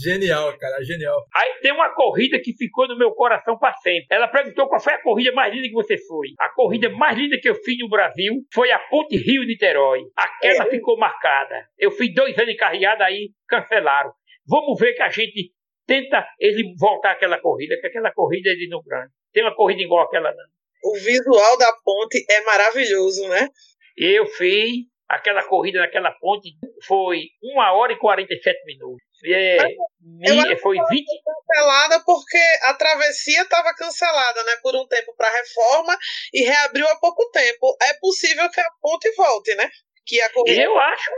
[0.03, 1.17] Genial, cara, genial.
[1.35, 4.07] Aí tem uma corrida que ficou no meu coração para sempre.
[4.11, 6.29] Ela perguntou qual foi a corrida mais linda que você foi.
[6.39, 10.03] A corrida mais linda que eu fiz no Brasil foi a Ponte Rio-Niterói.
[10.15, 10.69] Aquela é.
[10.69, 11.67] ficou marcada.
[11.77, 14.11] Eu fiz dois anos encarreada aí, cancelaram.
[14.47, 15.51] Vamos ver que a gente
[15.87, 19.11] tenta ele voltar àquela corrida, que aquela corrida é de no grande.
[19.33, 20.45] Tem uma corrida igual aquela não.
[20.83, 23.49] O visual da ponte é maravilhoso, né?
[23.97, 26.49] Eu fiz aquela corrida naquela ponte,
[26.85, 29.01] foi 1 hora e 47 minutos.
[29.25, 29.57] É,
[29.99, 31.05] minha, foi 20.
[31.25, 35.97] Cancelada porque a travessia estava cancelada, né, por um tempo para reforma
[36.33, 37.75] e reabriu há pouco tempo.
[37.81, 39.69] É possível que a ponte volte, né?
[40.07, 40.61] Que a corrida...
[40.61, 41.11] Eu acho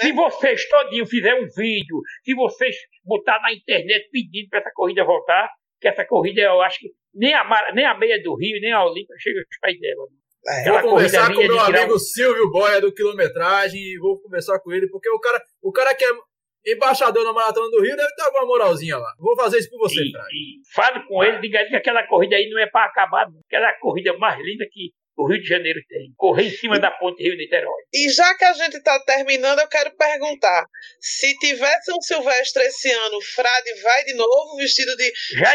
[0.00, 5.04] se vocês todinho fizerem um vídeo, se vocês botar na internet pedindo para essa corrida
[5.04, 5.48] voltar,
[5.80, 8.84] que essa corrida eu acho que nem a, nem a meia do Rio, nem a
[8.84, 10.06] Olímpia chega aos pés dela.
[10.48, 11.98] É, vou conversar com meu amigo.
[11.98, 16.04] Silvio Boia do Quilometragem e vou conversar com ele, porque o cara, o cara que
[16.04, 19.12] é embaixador na Maratona do Rio deve ter alguma moralzinha lá.
[19.18, 22.48] Vou fazer isso por você, e, Fale com ele, diga ele que aquela corrida aí
[22.48, 26.12] não é para acabar, aquela corrida mais linda que o Rio de Janeiro tem.
[26.16, 27.82] Correr em cima da ponte Rio-Niterói.
[27.92, 30.66] E já que a gente está terminando, eu quero perguntar:
[31.00, 35.12] se tivesse um Silvestre esse ano, Frade vai de novo vestido de.
[35.32, 35.52] Já,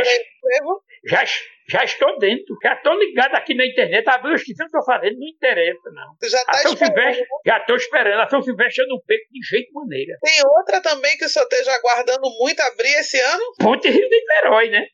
[1.05, 1.25] já,
[1.71, 2.57] já estou dentro.
[2.61, 4.07] Já estou ligado aqui na internet.
[4.09, 6.29] A ver o que eu estou fazendo não interessa, não.
[6.29, 8.19] Já tá São Silvestre, já estou esperando.
[8.19, 10.17] A São Silvestre eu não perco de jeito maneira.
[10.21, 13.43] Tem outra também que o senhor esteja aguardando muito abrir esse ano?
[13.59, 14.85] Ponte Rio-Niterói, né?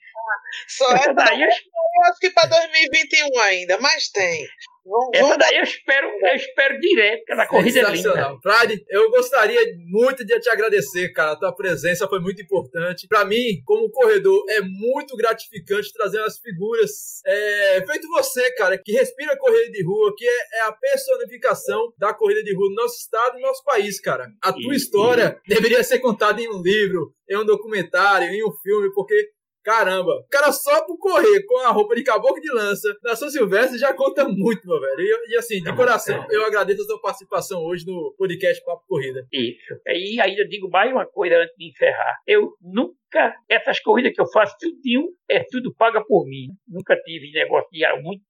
[0.67, 1.47] Só essa daí eu...
[1.47, 4.45] eu acho que para 2021 ainda, mas tem.
[4.87, 5.37] Vamos, Essa vamos...
[5.37, 8.37] daí eu espero, eu espero direto, aquela corrida é linda.
[8.41, 9.59] Frade, eu gostaria
[9.89, 11.33] muito de te agradecer, cara.
[11.33, 13.07] A tua presença foi muito importante.
[13.07, 18.93] Para mim, como corredor, é muito gratificante trazer as figuras é, feito você, cara, que
[18.93, 22.97] respira corrida de rua, que é, é, a personificação da corrida de rua no nosso
[22.97, 24.29] estado e no nosso país, cara.
[24.41, 25.53] A tua e, história e...
[25.53, 29.31] deveria ser contada em um livro, em um documentário, em um filme, porque
[29.67, 33.29] Caramba, o cara só por correr com a roupa de caboclo de lança na São
[33.29, 35.01] Silvestre já conta muito, meu velho.
[35.01, 39.27] E, e assim, de coração, eu agradeço a sua participação hoje no podcast Papo Corrida.
[39.29, 39.77] Isso.
[39.85, 42.15] E ainda digo mais uma coisa antes de encerrar.
[42.25, 46.47] Eu nunca, essas corridas que eu faço, tudinho, é tudo paga por mim.
[46.65, 48.23] Nunca tive negócio de muito.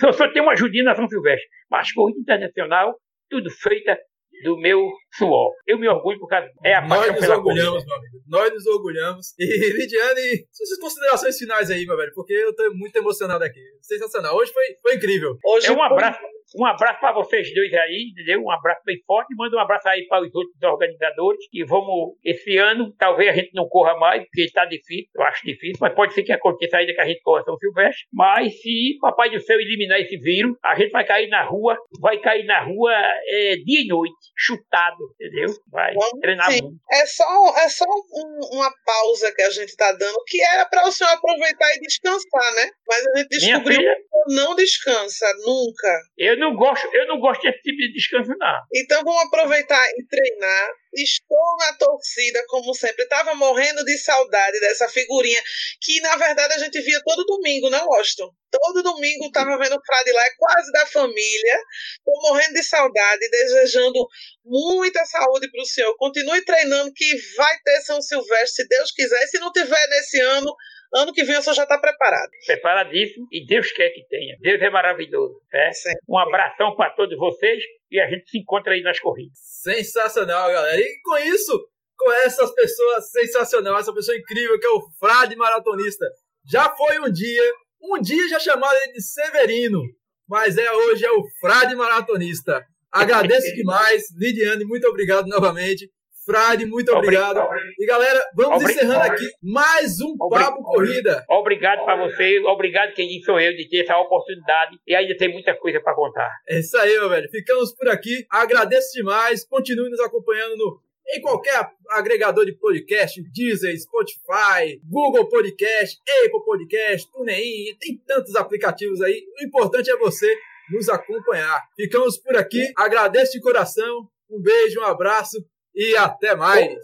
[0.00, 1.48] Eu só tenho uma ajudinha na São Silvestre.
[1.68, 2.94] Mas corrida internacional,
[3.28, 3.98] tudo feita
[4.42, 5.52] do meu suor.
[5.66, 6.48] Eu me orgulho por causa.
[6.64, 8.18] É a Nós nos orgulhamos, meu amigo.
[8.26, 9.34] Nós nos orgulhamos.
[9.38, 13.60] E, Lidiane, suas considerações finais aí, meu velho, porque eu tô muito emocionado aqui.
[13.80, 14.36] Sensacional.
[14.36, 15.36] Hoje foi, foi incrível.
[15.44, 16.18] Hoje é um abraço.
[16.56, 18.42] Um abraço para vocês dois aí, entendeu?
[18.42, 19.34] Um abraço bem forte.
[19.34, 21.40] Manda um abraço aí para os outros organizadores.
[21.52, 25.44] E vamos, esse ano, talvez a gente não corra mais, porque está difícil, eu acho
[25.44, 28.06] difícil, mas pode ser que aconteça ainda que a gente corra São Silvestre.
[28.12, 32.18] Mas se Papai do Céu eliminar esse vírus, a gente vai cair na rua, vai
[32.18, 32.92] cair na rua
[33.26, 35.48] é, dia e noite, chutado, entendeu?
[35.70, 36.62] Vai vamos, treinar sim.
[36.62, 36.78] muito.
[36.92, 40.86] É só, é só um, uma pausa que a gente está dando, que era para
[40.86, 42.70] o senhor aproveitar e descansar, né?
[42.86, 46.00] Mas a gente descobriu filha, que não descansa, nunca.
[46.16, 48.60] Eu não não gosto, eu não gosto desse tipo de descanso, não.
[48.74, 50.72] Então vamos aproveitar e treinar.
[50.92, 53.02] Estou na torcida, como sempre.
[53.02, 55.40] Estava morrendo de saudade dessa figurinha,
[55.80, 58.30] que na verdade a gente via todo domingo, não, Washington?
[58.50, 61.58] Todo domingo estava vendo o Frade lá, é quase da família.
[61.98, 64.06] Estou morrendo de saudade, desejando
[64.44, 65.96] muita saúde para o senhor.
[65.96, 69.26] Continue treinando, que vai ter São Silvestre, se Deus quiser.
[69.26, 70.54] Se não tiver nesse ano,
[70.94, 72.30] Ano que vem o senhor já está preparado.
[72.46, 74.36] Preparadíssimo e Deus quer que tenha.
[74.40, 75.40] Deus é maravilhoso.
[75.52, 75.70] É?
[76.08, 79.36] Um abração para todos vocês e a gente se encontra aí nas corridas.
[79.62, 80.80] Sensacional, galera.
[80.80, 86.06] E com isso, com essas pessoas sensacionais, essa pessoa incrível que é o Frade Maratonista.
[86.48, 89.82] Já foi um dia, um dia já chamaram ele de Severino,
[90.28, 92.64] mas é hoje é o Frade Maratonista.
[92.92, 95.90] Agradeço demais, Lidiane, muito obrigado novamente.
[96.24, 97.38] Frade, muito obrigado.
[97.38, 97.74] obrigado.
[97.78, 98.84] E galera, vamos obrigado.
[98.84, 101.22] encerrando aqui mais um Papo Corrida.
[101.28, 105.54] Obrigado para você, obrigado quem sou eu de ter essa oportunidade e ainda tem muita
[105.54, 106.30] coisa para contar.
[106.48, 107.28] É isso aí, meu velho.
[107.30, 108.24] Ficamos por aqui.
[108.30, 109.44] Agradeço demais.
[109.44, 117.12] Continue nos acompanhando no em qualquer agregador de podcast, Deezer, Spotify, Google Podcast, Apple Podcast,
[117.12, 119.22] TuneIn, tem tantos aplicativos aí.
[119.38, 120.34] O importante é você
[120.70, 121.62] nos acompanhar.
[121.76, 122.72] Ficamos por aqui.
[122.74, 124.08] Agradeço de coração.
[124.30, 125.44] Um beijo, um abraço
[125.74, 126.78] e até mais.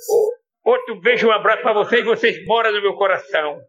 [0.64, 2.04] Outro beijo, um abraço para vocês.
[2.04, 3.60] Vocês moram no meu coração.